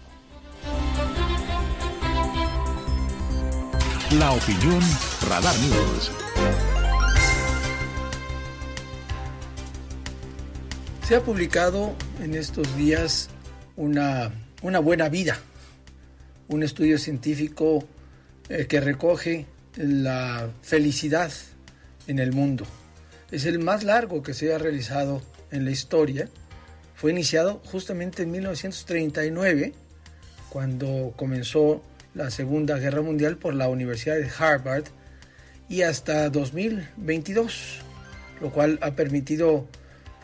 [4.20, 4.82] La opinión
[5.30, 6.75] Radar News.
[11.08, 11.94] Se ha publicado
[12.24, 13.30] en estos días
[13.76, 14.32] una,
[14.64, 15.38] una buena vida,
[16.48, 17.88] un estudio científico
[18.50, 19.46] eh, que recoge
[19.76, 21.32] la felicidad
[22.08, 22.66] en el mundo.
[23.30, 26.28] Es el más largo que se ha realizado en la historia.
[26.96, 29.74] Fue iniciado justamente en 1939,
[30.50, 31.84] cuando comenzó
[32.16, 34.86] la Segunda Guerra Mundial por la Universidad de Harvard
[35.70, 37.82] y hasta 2022,
[38.42, 39.68] lo cual ha permitido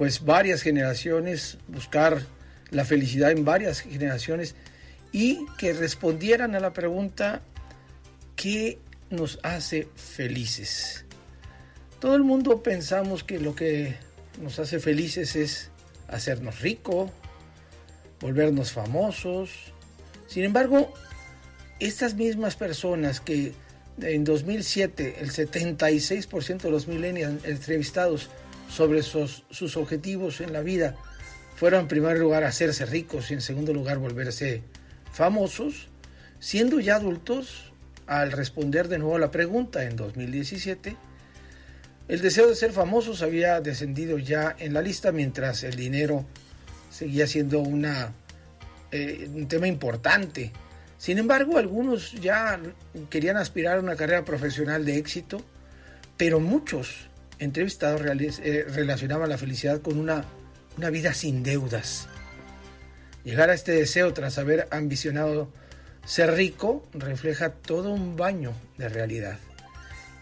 [0.01, 2.23] pues varias generaciones buscar
[2.71, 4.55] la felicidad en varias generaciones
[5.11, 7.43] y que respondieran a la pregunta
[8.35, 8.79] ¿qué
[9.11, 11.05] nos hace felices?
[11.99, 13.93] Todo el mundo pensamos que lo que
[14.41, 15.69] nos hace felices es
[16.07, 17.11] hacernos rico,
[18.21, 19.51] volvernos famosos.
[20.25, 20.91] Sin embargo,
[21.79, 23.53] estas mismas personas que
[24.01, 28.31] en 2007 el 76% de los millennials entrevistados
[28.71, 29.43] sobre sus,
[29.75, 30.95] objetivos en la vida
[31.55, 34.63] fueron en primer lugar hacerse ricos y en segundo lugar volverse
[35.11, 35.89] famosos,
[36.39, 37.73] siendo ya adultos,
[38.07, 40.95] al responder de nuevo a la pregunta en 2017,
[42.07, 46.25] el deseo de ser famosos había descendido ya en la lista mientras el dinero
[46.89, 48.13] seguía siendo una,
[48.91, 50.51] eh, un tema importante.
[50.97, 52.59] Sin embargo, algunos ya
[53.09, 55.41] querían aspirar a una carrera profesional de éxito,
[56.17, 57.10] pero muchos
[57.41, 60.25] entrevistados eh, relacionaban la felicidad con una,
[60.91, 62.07] vida sin deudas.
[63.23, 65.51] Llegar a este deseo tras haber ambicionado
[66.05, 69.39] ser rico refleja todo un baño de realidad.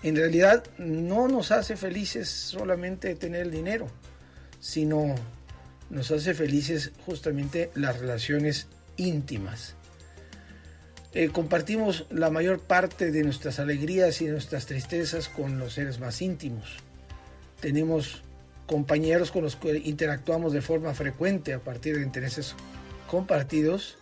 [0.01, 3.89] En realidad no nos hace felices solamente tener el dinero,
[4.61, 5.13] sino
[5.89, 9.75] nos hace felices justamente las relaciones íntimas.
[11.13, 16.21] Eh, compartimos la mayor parte de nuestras alegrías y nuestras tristezas con los seres más
[16.21, 16.77] íntimos.
[17.61, 18.23] Tenemos
[18.65, 22.55] compañeros con los que interactuamos de forma frecuente a partir de intereses
[23.09, 23.97] compartidos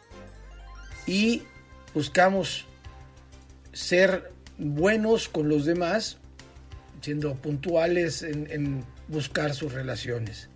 [1.05, 1.43] y
[1.93, 2.65] buscamos
[3.71, 6.17] ser buenos con los demás,
[7.01, 10.49] siendo puntuales en, buscar sus relaciones.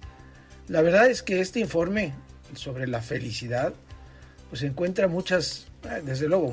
[0.67, 2.13] La verdad es que este informe
[2.53, 3.73] sobre la felicidad
[4.49, 5.67] pues encuentra muchas,
[6.03, 6.51] desde luego,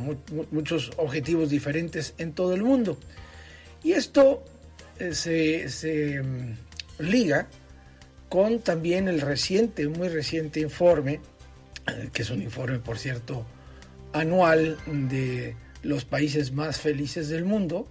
[0.52, 2.96] muchos objetivos diferentes en todo el mundo.
[3.82, 4.44] Y esto
[5.12, 7.48] se, mm, liga
[8.28, 11.20] con también el reciente, muy reciente informe,
[11.86, 13.46] eh, que es un informe, por cierto,
[14.12, 17.88] anual de los países más felices del mundo.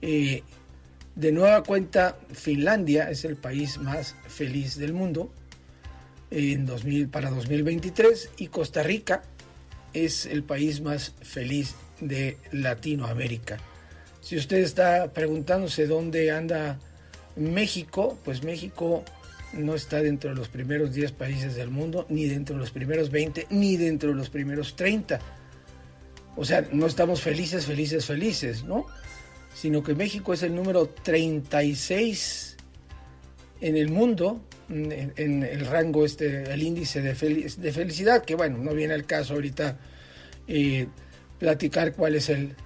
[0.00, 5.32] de nueva cuenta, Finlandia es el país más feliz del mundo
[6.30, 9.22] en 2000, para 2023 y Costa Rica
[9.92, 13.58] es el país más feliz de Latinoamérica.
[14.26, 16.80] Si usted está preguntándose dónde anda
[17.36, 19.04] México, pues México
[19.52, 23.12] no está dentro de los primeros 10 países del mundo, ni dentro de los primeros
[23.12, 25.20] 20, ni dentro de los primeros 30.
[26.34, 28.86] O sea, no estamos felices, felices, felices, ¿no?
[29.54, 32.56] Sino que México es el número 36
[33.60, 38.94] en el mundo en, el rango, este, el índice de, felicidad, que bueno, no viene
[38.94, 39.78] al caso ahorita
[40.48, 40.88] eh,
[41.38, 42.56] platicar cuál es el,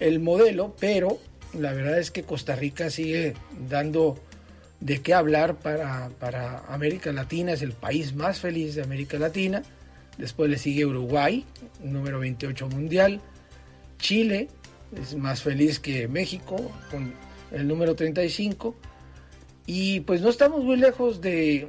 [0.00, 1.18] el modelo, pero
[1.52, 3.34] la verdad es que Costa Rica sigue
[3.68, 4.18] dando
[4.80, 9.62] de qué hablar para, para, América Latina, es el país más feliz de América Latina.
[10.18, 11.44] Después le sigue Uruguay,
[11.82, 13.20] número 28 mundial.
[13.98, 14.48] Chile
[15.00, 16.56] es más feliz que México,
[16.90, 17.12] con
[17.52, 18.74] el número 35.
[19.66, 21.68] Y pues no estamos muy lejos de,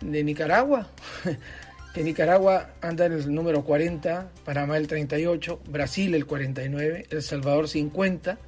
[0.00, 0.88] de Nicaragua,
[1.96, 7.68] que Nicaragua anda en el número 40, Panamá el 38, Brasil el 49, El Salvador
[7.68, 8.38] 50,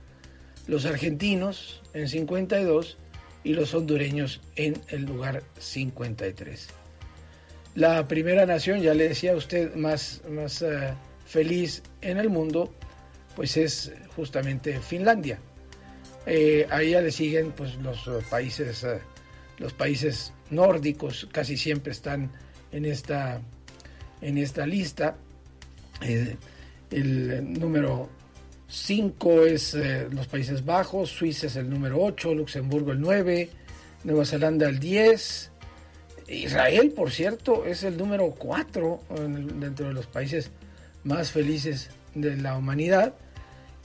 [0.66, 2.98] los argentinos en 52
[3.44, 6.68] y los hondureños en el lugar 53.
[7.74, 10.92] La primera nación, ya le decía a usted, más, más uh,
[11.24, 12.70] feliz en el mundo,
[13.34, 15.38] pues es justamente Finlandia.
[16.26, 18.98] Eh, ya le siguen pues, los eh, países, eh,
[19.56, 22.30] los países nórdicos, casi siempre están
[22.72, 23.40] en esta,
[24.20, 25.16] en esta lista.
[26.00, 28.08] el número
[28.68, 29.76] 5 es
[30.10, 33.48] los Países Bajos, Suiza es el número 8, Luxemburgo el 9,
[34.04, 35.50] Nueva Zelanda el 10.
[36.28, 39.00] Israel, por cierto, es el número 4
[39.58, 40.50] dentro de los países
[41.04, 43.14] más felices de la humanidad.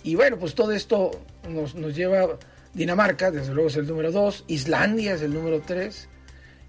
[0.04, 1.12] Y bueno, pues todo esto
[1.50, 2.38] nos, nos lleva
[2.74, 6.10] Dinamarca, desde luego es el número 2, Islandia es el número 3,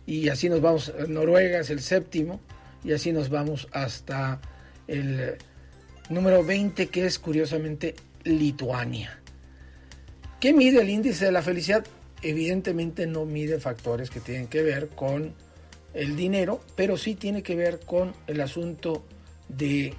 [0.07, 2.41] y así nos vamos, Noruega es el séptimo,
[2.83, 4.41] y así nos vamos hasta
[4.87, 5.37] el
[6.11, 7.95] número 20, que es curiosamente
[8.25, 9.19] Lituania.
[10.41, 11.87] ¿Qué mide el índice de la felicidad?
[12.21, 15.33] Evidentemente no mide factores que tienen que ver con
[15.95, 19.07] el dinero, pero sí tiene que ver con el asunto
[19.49, 19.95] de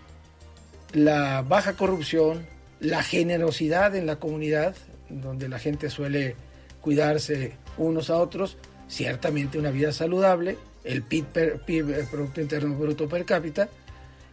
[0.93, 2.45] la baja corrupción,
[2.79, 4.75] la generosidad en la comunidad,
[5.09, 6.35] donde la gente suele
[6.81, 8.57] cuidarse unos a otros,
[8.87, 11.25] ciertamente una vida saludable, el PIB,
[11.67, 13.69] el Producto Interno Bruto per cápita,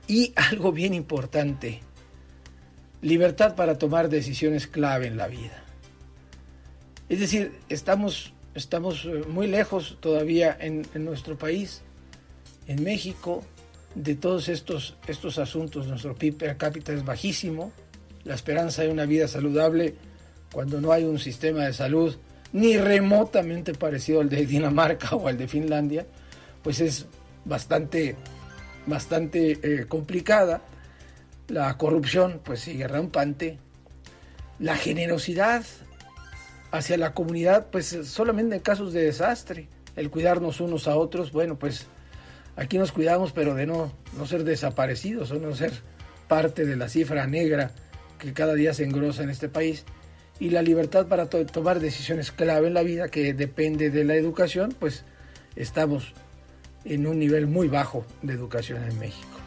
[0.06, 1.80] y algo bien importante,
[3.00, 5.64] libertad para tomar decisiones clave en la vida.
[7.08, 11.82] Es decir, estamos, estamos eh, muy lejos todavía en, en nuestro país,
[12.66, 13.44] en México,
[13.94, 15.86] de todos estos, estos asuntos.
[15.86, 17.72] Nuestro PIB per cápita es bajísimo,
[18.24, 19.94] la esperanza de una vida saludable
[20.52, 22.16] cuando no hay un sistema de salud
[22.52, 26.06] ni remotamente parecido al de Dinamarca o al de Finlandia,
[26.62, 27.06] pues es
[27.44, 28.16] bastante,
[28.86, 30.60] bastante eh, complicada.
[31.48, 33.58] La corrupción pues sigue rampante.
[34.58, 35.64] La generosidad
[36.70, 39.68] hacia la comunidad pues solamente en casos de desastre.
[39.96, 41.86] El cuidarnos unos a otros, bueno pues
[42.56, 45.72] aquí nos cuidamos pero de no, no ser desaparecidos o no ser
[46.28, 47.72] parte de la cifra negra
[48.18, 49.84] que cada día se engrosa en este país
[50.42, 54.74] y la libertad para tomar decisiones clave en la vida que depende de la educación,
[54.76, 55.04] pues
[55.54, 56.14] estamos
[56.84, 59.38] en un nivel muy bajo de educación en México.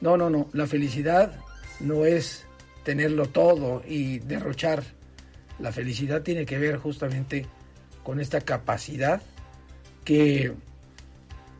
[0.00, 1.38] No, no, no, la felicidad
[1.80, 2.46] no es
[2.82, 4.84] tenerlo todo y derrochar.
[5.58, 7.44] La felicidad tiene que ver justamente
[8.02, 9.20] con esta capacidad
[10.02, 10.54] que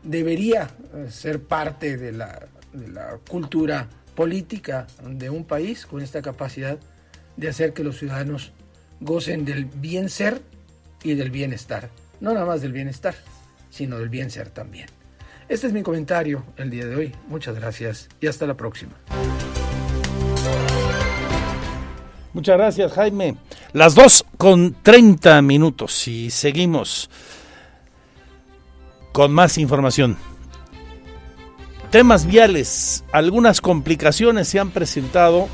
[0.01, 0.67] debería
[1.11, 2.47] ser parte de la,
[3.29, 6.79] cultura política de un país, con esta capacidad
[7.37, 8.51] de hacer que los ciudadanos
[8.99, 10.41] gocen del bien ser
[11.03, 11.89] y del bienestar.
[12.19, 13.15] No nada más del bienestar,
[13.69, 14.87] sino del bien ser también.
[15.47, 17.15] Este es mi comentario el día de hoy.
[17.27, 18.93] Muchas gracias y hasta la próxima.
[22.33, 23.35] Muchas gracias, Jaime.
[23.73, 27.09] Las dos con 30 minutos y seguimos
[29.11, 30.17] con más información.
[31.89, 33.03] Temas viales.
[33.11, 35.49] Algunas complicaciones se han presentado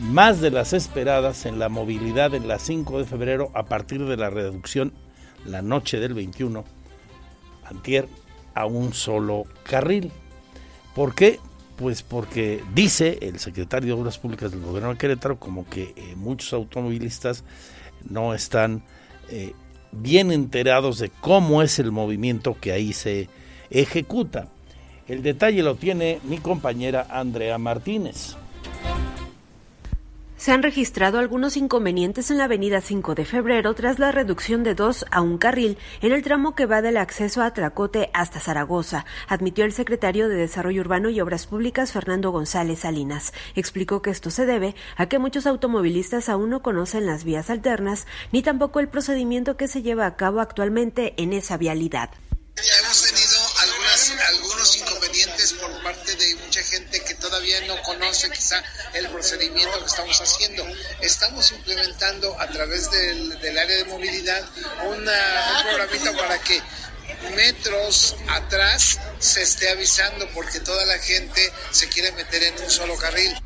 [0.00, 4.16] más de las esperadas en la movilidad en la 5 de febrero a partir de
[4.16, 4.94] la reducción
[5.44, 6.64] la noche del 21
[7.64, 8.08] antier
[8.54, 10.10] a un solo carril.
[10.94, 11.38] ¿Por qué?
[11.76, 16.14] Pues porque dice el secretario de Obras Públicas del Gobierno de Querétaro como que eh,
[16.16, 17.44] muchos automovilistas
[18.08, 18.82] no están
[19.28, 19.52] eh,
[19.92, 23.28] bien enterados de cómo es el movimiento que ahí se
[23.70, 24.48] ejecuta.
[25.08, 28.36] El detalle lo tiene mi compañera Andrea Martínez
[30.40, 34.74] se han registrado algunos inconvenientes en la avenida 5 de febrero tras la reducción de
[34.74, 39.04] dos a un carril en el tramo que va del acceso a Tracote hasta Zaragoza,
[39.28, 43.34] admitió el secretario de Desarrollo Urbano y Obras Públicas Fernando González Salinas.
[43.54, 48.06] Explicó que esto se debe a que muchos automovilistas aún no conocen las vías alternas
[48.32, 52.12] ni tampoco el procedimiento que se lleva a cabo actualmente en esa vialidad.
[52.56, 53.40] Hemos tenido
[54.76, 57.02] inconvenientes por parte de mucha gente
[57.66, 58.62] no conoce quizá
[58.94, 60.66] el procedimiento que estamos haciendo.
[61.00, 64.42] Estamos implementando a través del, del área de movilidad
[64.84, 66.60] una, un programita para que
[67.34, 72.96] metros atrás se esté avisando porque toda la gente se quiere meter en un solo
[72.96, 73.36] carril.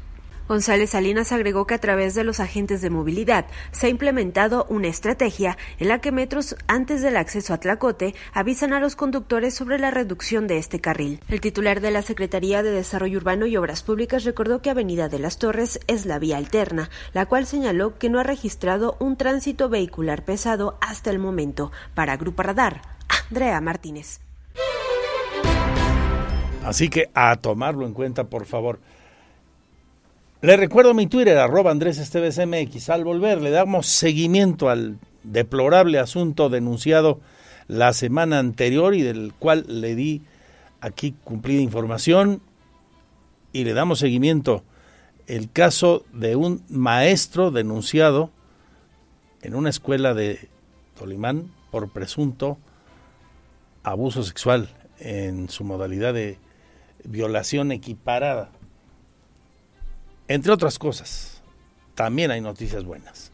[0.47, 4.89] González Salinas agregó que a través de los agentes de movilidad se ha implementado una
[4.89, 9.79] estrategia en la que metros antes del acceso a Tlacote avisan a los conductores sobre
[9.79, 11.21] la reducción de este carril.
[11.29, 15.19] El titular de la Secretaría de Desarrollo Urbano y Obras Públicas recordó que Avenida de
[15.19, 19.71] las Torres es la vía alterna, la cual señaló que no ha registrado un tránsito
[19.71, 21.73] vehicular pesado hasta el momento.
[21.95, 22.83] Para Grupo Radar,
[23.31, 24.21] Andrea Martínez.
[26.63, 28.79] Así que a tomarlo en cuenta, por favor.
[30.45, 32.91] Le recuerdo mi Twitter, arroba Andrés Esteves MX.
[32.91, 37.19] Al volver, le damos seguimiento al deplorable asunto denunciado
[37.67, 40.21] la semana anterior y del cual le di
[40.83, 42.43] aquí cumplida información
[43.55, 44.65] y le damos seguimiento
[45.29, 48.31] el caso de un maestro denunciado
[49.41, 50.51] en una escuela de
[50.99, 52.59] Tolimán por presunto
[53.83, 54.69] abuso sexual
[54.99, 56.37] en su modalidad de
[57.03, 58.51] violación equiparada.
[60.27, 61.43] Entre otras cosas,
[61.95, 63.31] también hay noticias buenas.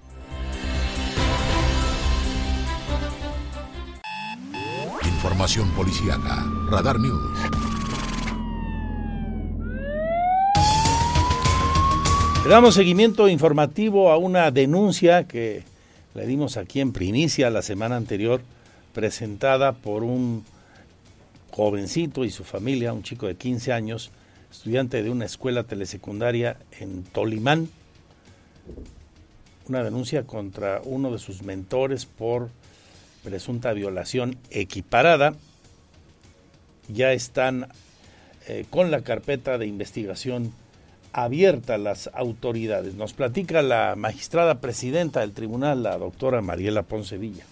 [5.05, 6.45] Información policíaca.
[6.68, 7.38] Radar News.
[12.42, 15.62] Le damos seguimiento informativo a una denuncia que
[16.14, 18.41] le dimos aquí en primicia la semana anterior,
[18.95, 20.45] presentada por un
[21.53, 24.11] jovencito y su familia, un chico de 15 años,
[24.51, 27.68] estudiante de una escuela telesecundaria en Tolimán,
[29.68, 32.51] una denuncia contra uno de sus mentores por
[33.22, 35.35] presunta violación equiparada.
[36.89, 37.68] Ya están
[38.49, 40.53] eh, con la carpeta de investigación
[41.13, 42.95] abierta las autoridades.
[42.95, 47.45] Nos platica la magistrada presidenta del tribunal, la doctora Mariela Poncevilla.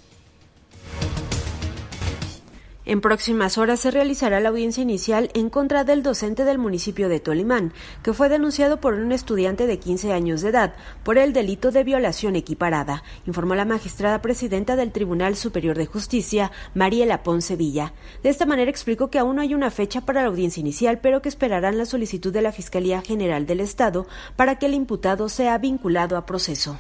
[2.89, 7.21] En próximas horas se realizará la audiencia inicial en contra del docente del municipio de
[7.21, 11.71] Tolimán, que fue denunciado por un estudiante de 15 años de edad por el delito
[11.71, 17.93] de violación equiparada, informó la magistrada presidenta del Tribunal Superior de Justicia, Mariela Ponce Villa.
[18.23, 21.21] De esta manera explicó que aún no hay una fecha para la audiencia inicial, pero
[21.21, 25.59] que esperarán la solicitud de la Fiscalía General del Estado para que el imputado sea
[25.59, 26.79] vinculado a proceso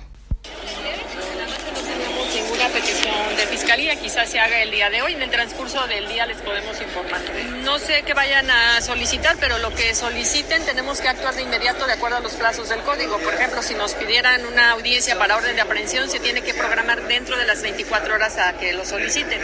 [4.26, 5.14] se haga el día de hoy.
[5.14, 7.20] En el transcurso del día les podemos informar.
[7.62, 11.86] No sé qué vayan a solicitar, pero lo que soliciten tenemos que actuar de inmediato
[11.86, 13.18] de acuerdo a los plazos del código.
[13.18, 17.06] Por ejemplo, si nos pidieran una audiencia para orden de aprehensión, se tiene que programar
[17.06, 19.40] dentro de las 24 horas a que lo soliciten.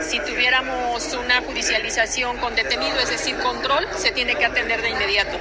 [0.00, 5.38] Si tuviéramos una judicialización con detenido, es decir, control, se tiene que atender de inmediato.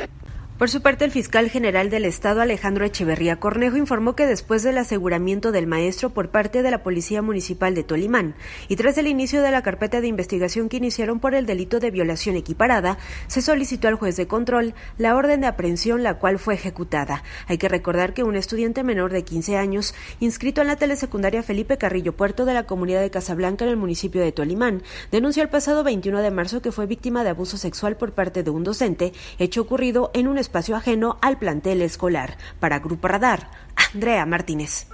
[0.57, 4.77] Por su parte, el fiscal general del Estado, Alejandro Echeverría Cornejo, informó que después del
[4.77, 8.35] aseguramiento del maestro por parte de la Policía Municipal de Tolimán
[8.69, 11.91] y tras el inicio de la carpeta de investigación que iniciaron por el delito de
[11.91, 16.53] violación equiparada, se solicitó al juez de control la orden de aprehensión, la cual fue
[16.53, 17.23] ejecutada.
[17.47, 21.77] Hay que recordar que un estudiante menor de 15 años, inscrito en la telesecundaria Felipe
[21.77, 25.83] Carrillo Puerto de la comunidad de Casablanca en el municipio de Tolimán, denunció el pasado
[25.83, 29.61] 21 de marzo que fue víctima de abuso sexual por parte de un docente, hecho
[29.61, 32.37] ocurrido en un espacio ajeno al plantel escolar.
[32.59, 33.49] Para Grupo Radar,
[33.93, 34.87] Andrea Martínez.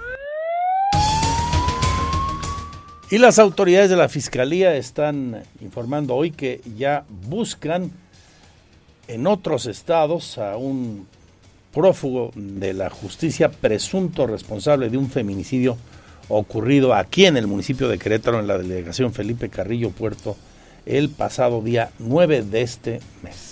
[3.10, 7.90] Y las autoridades de la Fiscalía están informando hoy que ya buscan
[9.06, 11.06] en otros estados a un
[11.74, 15.76] prófugo de la justicia presunto responsable de un feminicidio
[16.28, 20.34] ocurrido aquí en el municipio de Querétaro, en la delegación Felipe Carrillo Puerto,
[20.86, 23.51] el pasado día 9 de este mes.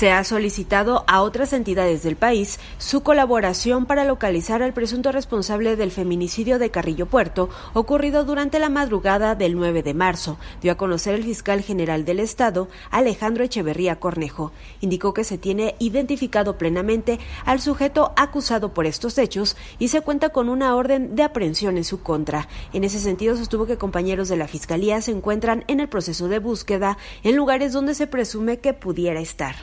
[0.00, 5.76] Se ha solicitado a otras entidades del país su colaboración para localizar al presunto responsable
[5.76, 10.76] del feminicidio de Carrillo Puerto ocurrido durante la madrugada del 9 de marzo, dio a
[10.78, 14.52] conocer el fiscal general del Estado, Alejandro Echeverría Cornejo.
[14.80, 20.30] Indicó que se tiene identificado plenamente al sujeto acusado por estos hechos y se cuenta
[20.30, 22.48] con una orden de aprehensión en su contra.
[22.72, 26.38] En ese sentido, sostuvo que compañeros de la Fiscalía se encuentran en el proceso de
[26.38, 29.56] búsqueda en lugares donde se presume que pudiera estar.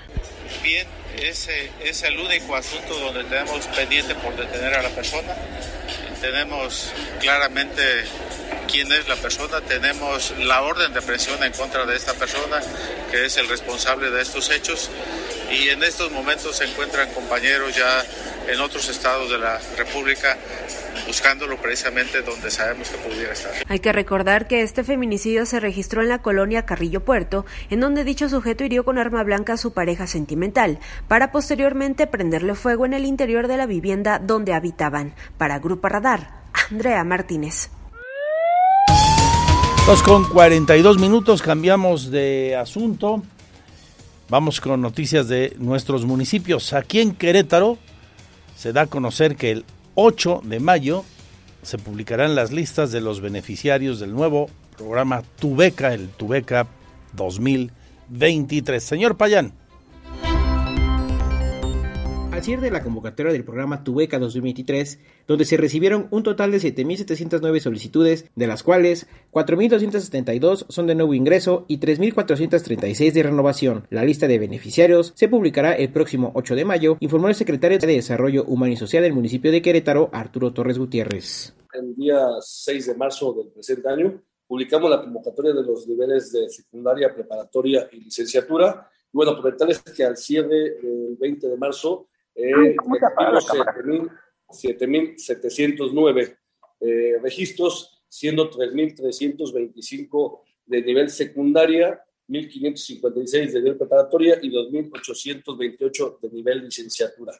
[0.63, 0.87] Bien,
[1.21, 5.33] ese es el único asunto donde tenemos pendiente por detener a la persona.
[6.21, 8.05] Tenemos claramente
[8.67, 12.61] quién es la persona, tenemos la orden de presión en contra de esta persona,
[13.11, 14.89] que es el responsable de estos hechos,
[15.51, 18.03] y en estos momentos se encuentran compañeros ya
[18.47, 20.37] en otros estados de la República
[21.07, 23.53] buscándolo precisamente donde sabemos que pudiera estar.
[23.67, 28.03] Hay que recordar que este feminicidio se registró en la colonia Carrillo Puerto, en donde
[28.03, 32.93] dicho sujeto hirió con arma blanca a su pareja sentimental, para posteriormente prenderle fuego en
[32.93, 35.15] el interior de la vivienda donde habitaban.
[35.37, 36.29] Para Grupo Radar,
[36.69, 37.69] Andrea Martínez.
[39.85, 43.23] Dos con 42 minutos, cambiamos de asunto.
[44.27, 46.73] Vamos con noticias de nuestros municipios.
[46.73, 47.77] Aquí en Querétaro
[48.57, 49.65] se da a conocer que el
[49.99, 51.03] 8 de mayo
[51.63, 54.47] se publicarán las listas de los beneficiarios del nuevo
[54.77, 56.67] programa Tubeca, el Tubeca
[57.13, 58.83] 2023.
[58.83, 59.53] Señor Payán.
[62.37, 66.59] Al cierre de la convocatoria del programa Tubeca 2023, donde se recibieron un total de
[66.59, 73.87] 7.709 solicitudes, de las cuales 4.272 son de nuevo ingreso y 3.436 de renovación.
[73.89, 77.87] La lista de beneficiarios se publicará el próximo 8 de mayo, informó el secretario de
[77.87, 81.55] Desarrollo Humano y Social del municipio de Querétaro, Arturo Torres Gutiérrez.
[81.73, 86.47] El día 6 de marzo del presente año publicamos la convocatoria de los niveles de
[86.49, 88.87] secundaria, preparatoria y licenciatura.
[89.11, 92.75] Y bueno, comentarles que al cierre del 20 de marzo eh,
[94.49, 96.37] 7.709
[96.79, 106.63] eh, registros, siendo 3.325 de nivel secundaria, 1.556 de nivel preparatoria y 2.828 de nivel
[106.65, 107.33] licenciatura.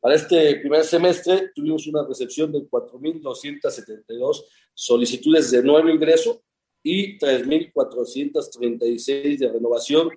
[0.00, 4.44] Para este primer semestre tuvimos una recepción de 4.272
[4.74, 6.42] solicitudes de nuevo ingreso
[6.82, 10.10] y 3.436 de renovación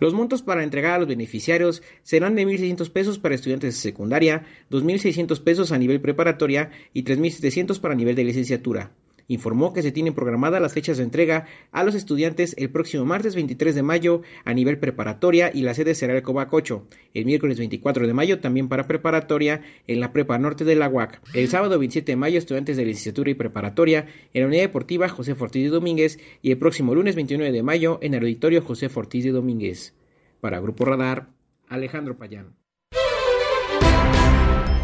[0.00, 4.44] los montos para entregar a los beneficiarios serán de 1.600 pesos para estudiantes de secundaria,
[4.70, 8.92] 2.600 pesos a nivel preparatoria y 3.700 para nivel de licenciatura.
[9.28, 13.34] Informó que se tienen programadas las fechas de entrega a los estudiantes el próximo martes
[13.34, 16.86] 23 de mayo a nivel preparatoria y la sede será el 8.
[17.14, 21.20] El miércoles 24 de mayo también para preparatoria en la Prepa Norte de la UAC.
[21.32, 25.34] El sábado 27 de mayo estudiantes de licenciatura y preparatoria en la Unidad Deportiva José
[25.34, 29.24] Fortís de Domínguez y el próximo lunes 29 de mayo en el Auditorio José Fortís
[29.24, 29.94] de Domínguez.
[30.40, 31.28] Para Grupo Radar,
[31.68, 32.54] Alejandro Payán.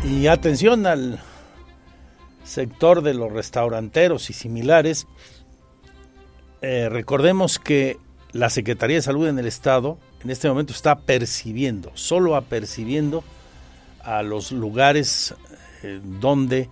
[0.02, 1.20] Y atención al
[2.44, 5.06] sector de los restauranteros y similares,
[6.62, 7.98] eh, recordemos que
[8.32, 13.24] la Secretaría de Salud en el Estado en este momento está percibiendo, solo apercibiendo
[14.02, 15.34] a los lugares
[15.82, 16.68] eh, donde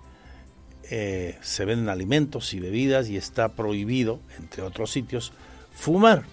[0.91, 5.33] eh, se venden alimentos y bebidas y está prohibido, entre otros sitios,
[5.73, 6.25] fumar.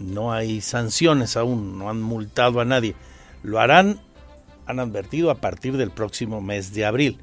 [0.00, 2.94] No hay sanciones aún, no han multado a nadie.
[3.42, 4.00] Lo harán,
[4.66, 7.18] han advertido, a partir del próximo mes de abril.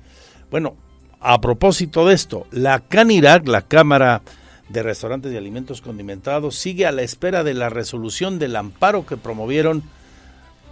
[0.50, 0.76] Bueno,
[1.22, 4.24] a propósito de esto, la CANIRAC, la Cámara
[4.70, 9.18] de Restaurantes y Alimentos Condimentados, sigue a la espera de la resolución del amparo que
[9.18, 9.84] promovieron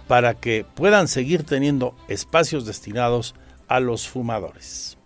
[0.08, 3.36] para que puedan seguir teniendo espacios destinados
[3.68, 4.98] a los fumadores.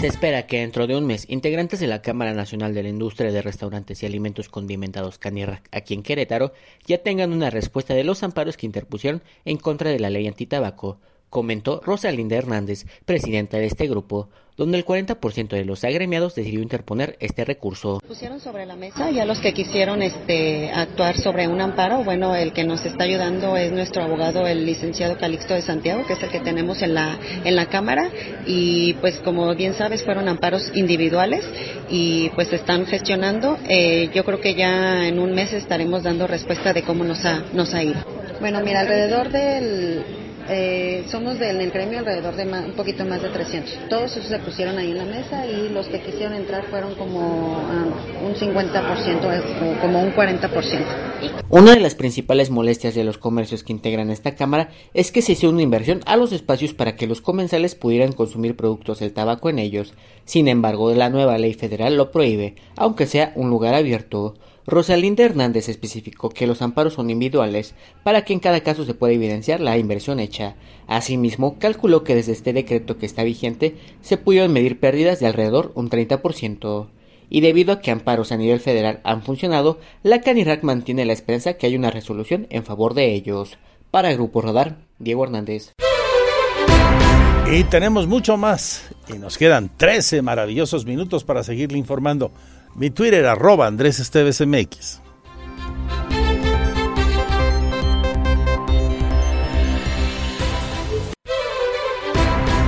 [0.00, 3.30] Se espera que dentro de un mes, integrantes de la Cámara Nacional de la Industria
[3.30, 6.52] de Restaurantes y Alimentos Condimentados Canirac aquí en Querétaro
[6.84, 10.98] ya tengan una respuesta de los amparos que interpusieron en contra de la ley antitabaco,
[11.30, 17.16] comentó Rosalinda Hernández, presidenta de este grupo, donde el 40% de los agremiados decidió interponer
[17.20, 18.00] este recurso.
[18.06, 22.04] Pusieron sobre la mesa ya los que quisieron este, actuar sobre un amparo.
[22.04, 26.14] Bueno, el que nos está ayudando es nuestro abogado, el licenciado Calixto de Santiago, que
[26.14, 28.08] es el que tenemos en la, en la Cámara.
[28.46, 31.44] Y pues como bien sabes, fueron amparos individuales
[31.90, 33.58] y pues están gestionando.
[33.68, 37.44] Eh, yo creo que ya en un mes estaremos dando respuesta de cómo nos ha,
[37.52, 38.02] nos ha ido.
[38.40, 43.28] Bueno, mira, alrededor del eh, somos del, el gremio alrededor de un poquito más de
[43.28, 43.88] 300.
[43.88, 47.18] Todos esos se pusieron ahí en la mesa y los que quisieron entrar fueron como
[47.18, 51.06] uh, un 50%, eh, como un 40%.
[51.48, 55.32] Una de las principales molestias de los comercios que integran esta Cámara es que se
[55.32, 59.48] hizo una inversión a los espacios para que los comensales pudieran consumir productos del tabaco
[59.48, 59.94] en ellos.
[60.24, 64.34] Sin embargo, la nueva ley federal lo prohíbe, aunque sea un lugar abierto.
[64.66, 69.14] Rosalinda Hernández especificó que los amparos son individuales para que en cada caso se pueda
[69.14, 70.56] evidenciar la inversión hecha.
[70.88, 75.70] Asimismo, calculó que desde este decreto que está vigente se pudieron medir pérdidas de alrededor
[75.76, 76.88] un 30%.
[77.30, 81.54] Y debido a que amparos a nivel federal han funcionado, la Canirac mantiene la esperanza
[81.54, 83.58] que haya una resolución en favor de ellos.
[83.92, 85.72] Para Grupo Radar, Diego Hernández.
[87.52, 88.90] Y tenemos mucho más.
[89.08, 92.32] Y nos quedan 13 maravillosos minutos para seguirle informando.
[92.78, 95.00] Mi Twitter arroba Andrés Esteves MX.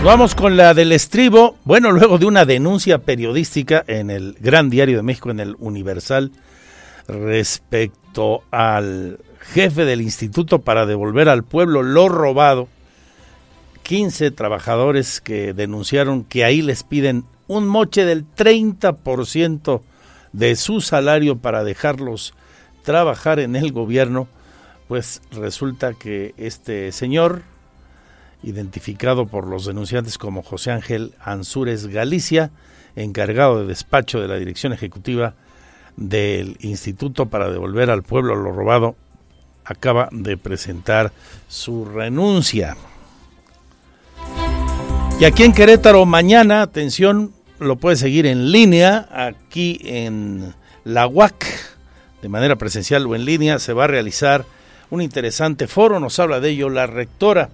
[0.02, 1.56] Vamos con la del estribo.
[1.64, 6.32] Bueno, luego de una denuncia periodística en el Gran Diario de México, en el Universal,
[7.06, 12.68] respecto al jefe del instituto para devolver al pueblo lo robado,
[13.82, 19.82] 15 trabajadores que denunciaron que ahí les piden un moche del 30%
[20.32, 22.34] de su salario para dejarlos
[22.82, 24.28] trabajar en el gobierno,
[24.88, 27.42] pues resulta que este señor,
[28.42, 32.50] identificado por los denunciantes como José Ángel Ansúrez Galicia,
[32.96, 35.34] encargado de despacho de la Dirección Ejecutiva
[35.96, 38.96] del Instituto para devolver al pueblo lo robado,
[39.64, 41.12] acaba de presentar
[41.48, 42.76] su renuncia.
[45.20, 50.54] Y aquí en Querétaro mañana, atención, lo puede seguir en línea aquí en
[50.84, 51.44] la UAC,
[52.22, 53.58] de manera presencial o en línea.
[53.58, 54.44] Se va a realizar
[54.90, 57.50] un interesante foro, nos habla de ello la rectora.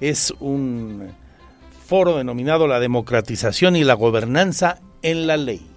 [0.00, 1.08] Es un
[1.86, 5.75] foro denominado La democratización y la gobernanza en la ley.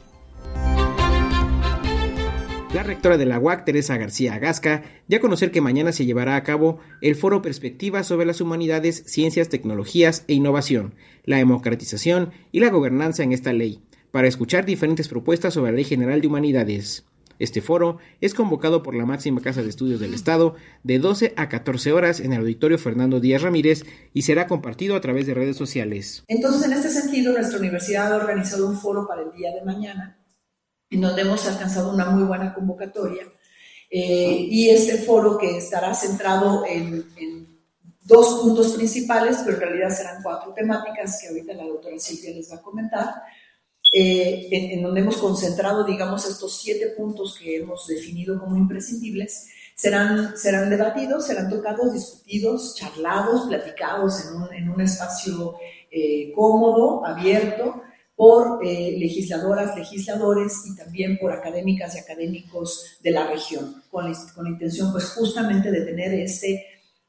[2.72, 6.36] La rectora de la UAC, Teresa García Agasca, ya a conocer que mañana se llevará
[6.36, 10.94] a cabo el foro Perspectivas sobre las humanidades, ciencias, tecnologías e innovación,
[11.24, 13.82] la democratización y la gobernanza en esta ley,
[14.12, 17.06] para escuchar diferentes propuestas sobre la Ley General de Humanidades.
[17.40, 21.50] Este foro es convocado por la máxima casa de estudios del Estado de 12 a
[21.50, 23.84] 14 horas en el auditorio Fernando Díaz Ramírez
[24.14, 26.24] y será compartido a través de redes sociales.
[26.28, 30.19] Entonces, en este sentido, nuestra universidad ha organizado un foro para el día de mañana
[30.90, 33.24] en donde hemos alcanzado una muy buena convocatoria.
[33.92, 37.48] Eh, y este foro que estará centrado en,
[38.04, 42.52] dos puntos principales, pero en realidad serán cuatro temáticas que ahorita la doctora Silvia les
[42.52, 43.08] va a comentar,
[43.94, 50.36] eh, en, donde hemos concentrado, digamos, estos siete puntos que hemos definido como imprescindibles, serán,
[50.36, 55.58] serán debatidos, serán tocados, discutidos, charlados, platicados en un, en un espacio
[55.92, 57.84] eh, cómodo, abierto,
[58.20, 64.18] por eh, legisladoras, legisladores y también por académicas y académicos de la región, con la,
[64.36, 66.52] con intención pues justamente de tener este,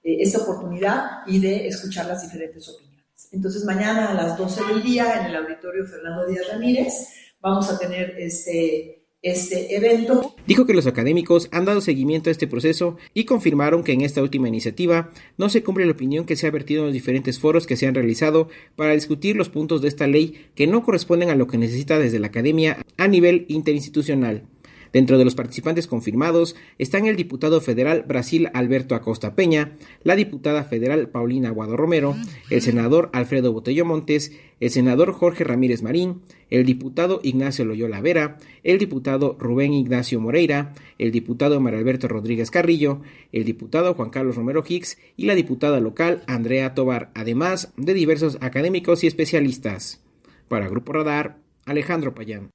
[0.05, 3.29] eh, esta oportunidad y de escuchar las diferentes opiniones.
[3.33, 6.95] Entonces mañana a las 12 del día en el auditorio Fernando Díaz Ramírez
[7.41, 10.35] vamos a tener este, este evento.
[10.47, 14.23] Dijo que los académicos han dado seguimiento a este proceso y confirmaron que en esta
[14.23, 17.67] última iniciativa no se cumple la opinión que se ha vertido en los diferentes foros
[17.67, 21.35] que se han realizado para discutir los puntos de esta ley que no corresponden a
[21.35, 24.45] lo que necesita desde la academia a nivel interinstitucional.
[24.93, 30.65] Dentro de los participantes confirmados están el diputado federal Brasil Alberto Acosta Peña, la diputada
[30.65, 32.17] federal Paulina Guado Romero,
[32.51, 38.39] el senador Alfredo Botello Montes, el senador Jorge Ramírez Marín, el diputado Ignacio Loyola Vera,
[38.65, 43.01] el diputado Rubén Ignacio Moreira, el diputado María Alberto Rodríguez Carrillo,
[43.33, 48.39] el diputado Juan Carlos Romero Hicks y la diputada local Andrea Tobar, además de diversos
[48.41, 50.03] académicos y especialistas.
[50.49, 52.51] Para Grupo Radar, Alejandro Payán.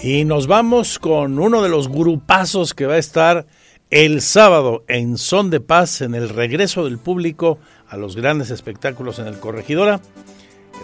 [0.00, 3.46] Y nos vamos con uno de los grupazos que va a estar
[3.90, 7.58] el sábado en Son de Paz en el regreso del público
[7.88, 10.00] a los grandes espectáculos en el Corregidora,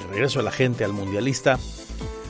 [0.01, 1.59] el regreso de la gente al Mundialista,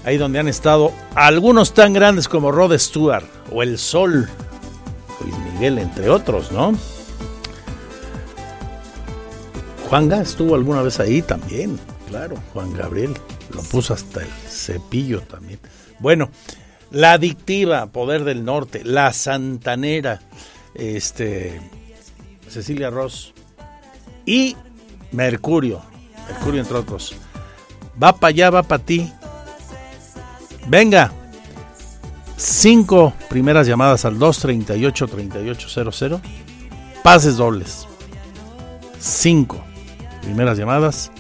[0.05, 4.29] ahí donde han estado algunos tan grandes como Rod Stewart o El Sol,
[5.21, 6.77] Luis Miguel, entre otros, ¿no?
[9.89, 11.79] Juanga estuvo alguna vez ahí también,
[12.09, 13.15] claro, Juan Gabriel,
[13.55, 15.61] lo puso hasta el cepillo también.
[15.99, 16.31] Bueno,
[16.93, 20.21] la Adictiva, Poder del Norte, La Santanera,
[20.75, 21.61] este,
[22.49, 23.33] Cecilia Ross
[24.27, 24.57] y
[25.11, 25.83] Mercurio,
[26.29, 27.17] Mercurio entre otros.
[28.01, 29.13] Va para allá, va para ti.
[30.69, 31.11] Venga.
[32.37, 36.21] Cinco primeras llamadas al 238-3800.
[37.03, 37.89] Pases dobles.
[38.99, 39.65] Cinco
[40.23, 41.11] primeras llamadas.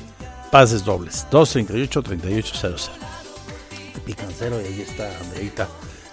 [0.50, 1.26] Pases dobles.
[1.30, 3.01] 238-3800
[4.04, 5.68] picancero y ahí está Andreita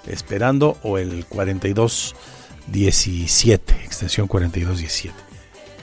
[0.07, 5.13] esperando o el 4217, extensión 4217.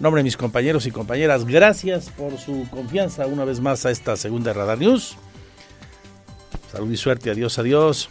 [0.00, 4.16] nombre de mis compañeros y compañeras, gracias por su confianza una vez más a esta
[4.16, 5.16] segunda Radar News.
[6.70, 8.10] Salud y suerte, adiós, adiós.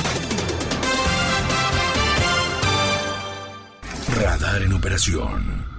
[4.31, 5.70] Radar en operación.